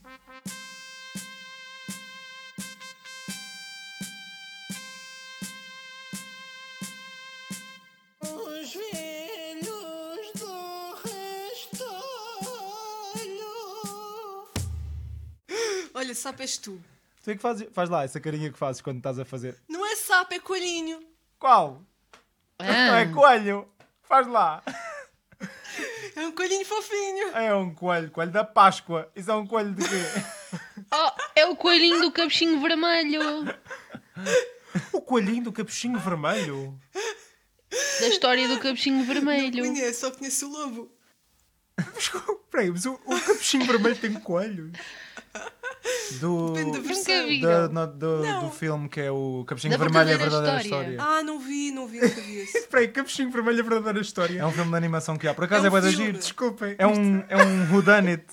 [16.26, 16.82] Sapo és tu.
[17.22, 19.56] Tu é que fazes, faz lá essa carinha que fazes quando estás a fazer.
[19.68, 21.00] Não é sapo, é coelhinho.
[21.38, 21.82] Qual?
[22.58, 23.68] Não é coelho.
[24.02, 24.62] Faz lá.
[26.14, 27.28] É um coelhinho fofinho.
[27.36, 29.10] É um coelho, coelho da Páscoa.
[29.14, 30.60] Isso é um coelho de quê?
[30.92, 33.20] Oh, é o coelhinho do capuchinho vermelho.
[34.92, 36.80] O coelhinho do capuchinho vermelho.
[38.00, 39.64] Da história do capuchinho Não vermelho.
[39.64, 40.92] conheço, só conheço o lobo.
[42.50, 44.72] Peraí, mas o, o capuchinho vermelho tem coelhos.
[46.20, 47.40] Do, Depende da Nunca vi.
[47.40, 48.44] da- no- do, Não.
[48.44, 50.90] do filme que é o Capuchinho Da Vermelho, a verdadeira verdadeira história.
[50.90, 51.18] história.
[51.18, 52.66] Ah, não vi, não vi, nunca vi esse.
[52.68, 54.40] Peraí, capuchinho vermelho é a verdadeira história.
[54.40, 55.34] É um filme de animação que há.
[55.34, 56.04] Por acaso É é, um bué da filme.
[56.06, 56.18] giro.
[56.18, 56.74] Desculpem.
[56.78, 58.24] É um, é um whodunit.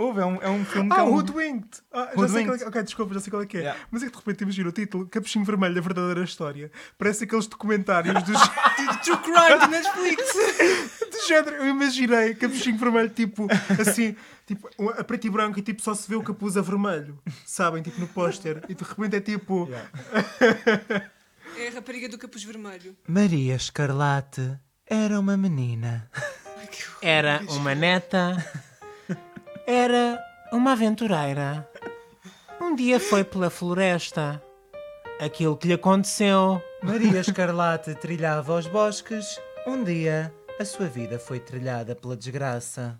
[0.00, 1.14] Houve, é um, é um filme que Ah, é um...
[1.14, 1.82] Hoodwinked!
[1.92, 3.60] Ah, já sei qual é que- Ok, desculpa, já sei qual é que é.
[3.60, 3.80] Yeah.
[3.90, 6.72] Mas é que de repente imagina o título Capuchinho Vermelho, a verdadeira história.
[6.96, 8.40] Parece aqueles documentários dos,
[9.04, 10.32] True Crime do Netflix.
[11.10, 11.56] do género.
[11.56, 13.46] Eu imaginei Capuchinho Vermelho, tipo,
[13.78, 17.18] assim, tipo, a preto e branco e tipo só se vê o capuz a vermelho.
[17.44, 17.82] Sabem?
[17.82, 18.62] Tipo no póster.
[18.70, 19.68] E de repente é tipo.
[19.68, 21.10] Yeah.
[21.58, 22.96] É a rapariga do capuz vermelho.
[23.06, 26.08] Maria Escarlate era uma menina.
[26.56, 26.68] Ai.
[27.02, 28.36] Era uma neta.
[29.66, 31.68] Era uma aventureira.
[32.60, 34.42] Um dia foi pela floresta.
[35.20, 36.62] Aquilo que lhe aconteceu.
[36.82, 39.40] Maria Escarlate trilhava os bosques.
[39.66, 42.98] Um dia A sua vida foi trilhada pela desgraça.